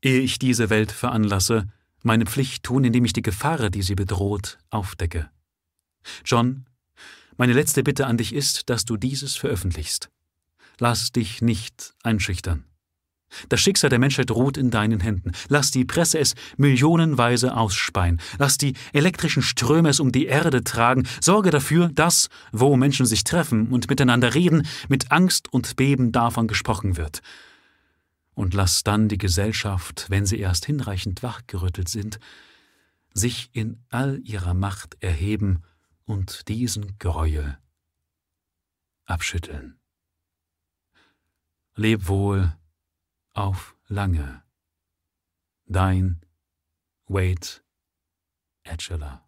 ehe 0.01 0.19
ich 0.19 0.37
diese 0.37 0.69
Welt 0.69 0.91
veranlasse, 0.91 1.67
meine 2.01 2.25
Pflicht 2.25 2.63
tun, 2.63 2.83
indem 2.83 3.05
ich 3.05 3.13
die 3.13 3.21
Gefahr, 3.21 3.69
die 3.69 3.81
sie 3.81 3.95
bedroht, 3.95 4.57
aufdecke. 4.69 5.29
John, 6.25 6.65
meine 7.37 7.53
letzte 7.53 7.83
Bitte 7.83 8.05
an 8.05 8.17
dich 8.17 8.33
ist, 8.33 8.69
dass 8.69 8.83
du 8.83 8.97
dieses 8.97 9.37
veröffentlichst. 9.37 10.09
Lass 10.79 11.13
dich 11.13 11.41
nicht 11.41 11.93
einschüchtern. 12.03 12.65
Das 13.49 13.61
Schicksal 13.61 13.89
der 13.89 13.99
Menschheit 13.99 14.31
ruht 14.31 14.57
in 14.57 14.71
deinen 14.71 14.99
Händen. 14.99 15.31
Lass 15.49 15.71
die 15.71 15.85
Presse 15.85 16.19
es 16.19 16.35
millionenweise 16.57 17.55
ausspeien. 17.55 18.19
Lass 18.37 18.57
die 18.57 18.73
elektrischen 18.93 19.41
Ströme 19.41 19.89
es 19.89 19.99
um 19.99 20.11
die 20.11 20.25
Erde 20.25 20.63
tragen. 20.63 21.07
Sorge 21.21 21.49
dafür, 21.49 21.89
dass, 21.89 22.29
wo 22.51 22.75
Menschen 22.75 23.05
sich 23.05 23.23
treffen 23.23 23.67
und 23.67 23.89
miteinander 23.89 24.33
reden, 24.33 24.67
mit 24.89 25.11
Angst 25.11 25.51
und 25.51 25.75
Beben 25.75 26.11
davon 26.11 26.47
gesprochen 26.47 26.97
wird. 26.97 27.21
Und 28.33 28.53
lass 28.53 28.83
dann 28.83 29.09
die 29.09 29.17
Gesellschaft, 29.17 30.07
wenn 30.09 30.25
sie 30.25 30.39
erst 30.39 30.65
hinreichend 30.65 31.21
wachgerüttelt 31.21 31.87
sind, 31.87 32.19
sich 33.13 33.49
in 33.53 33.83
all 33.89 34.19
ihrer 34.23 34.53
Macht 34.53 34.97
erheben 35.01 35.61
und 36.05 36.47
diesen 36.47 36.97
Gräuel 36.97 37.57
abschütteln. 39.05 39.79
Leb 41.75 42.07
wohl, 42.07 42.53
auf 43.33 43.75
lange. 43.87 44.43
Dein 45.65 46.21
Wade 47.07 47.61
Etcheler 48.63 49.22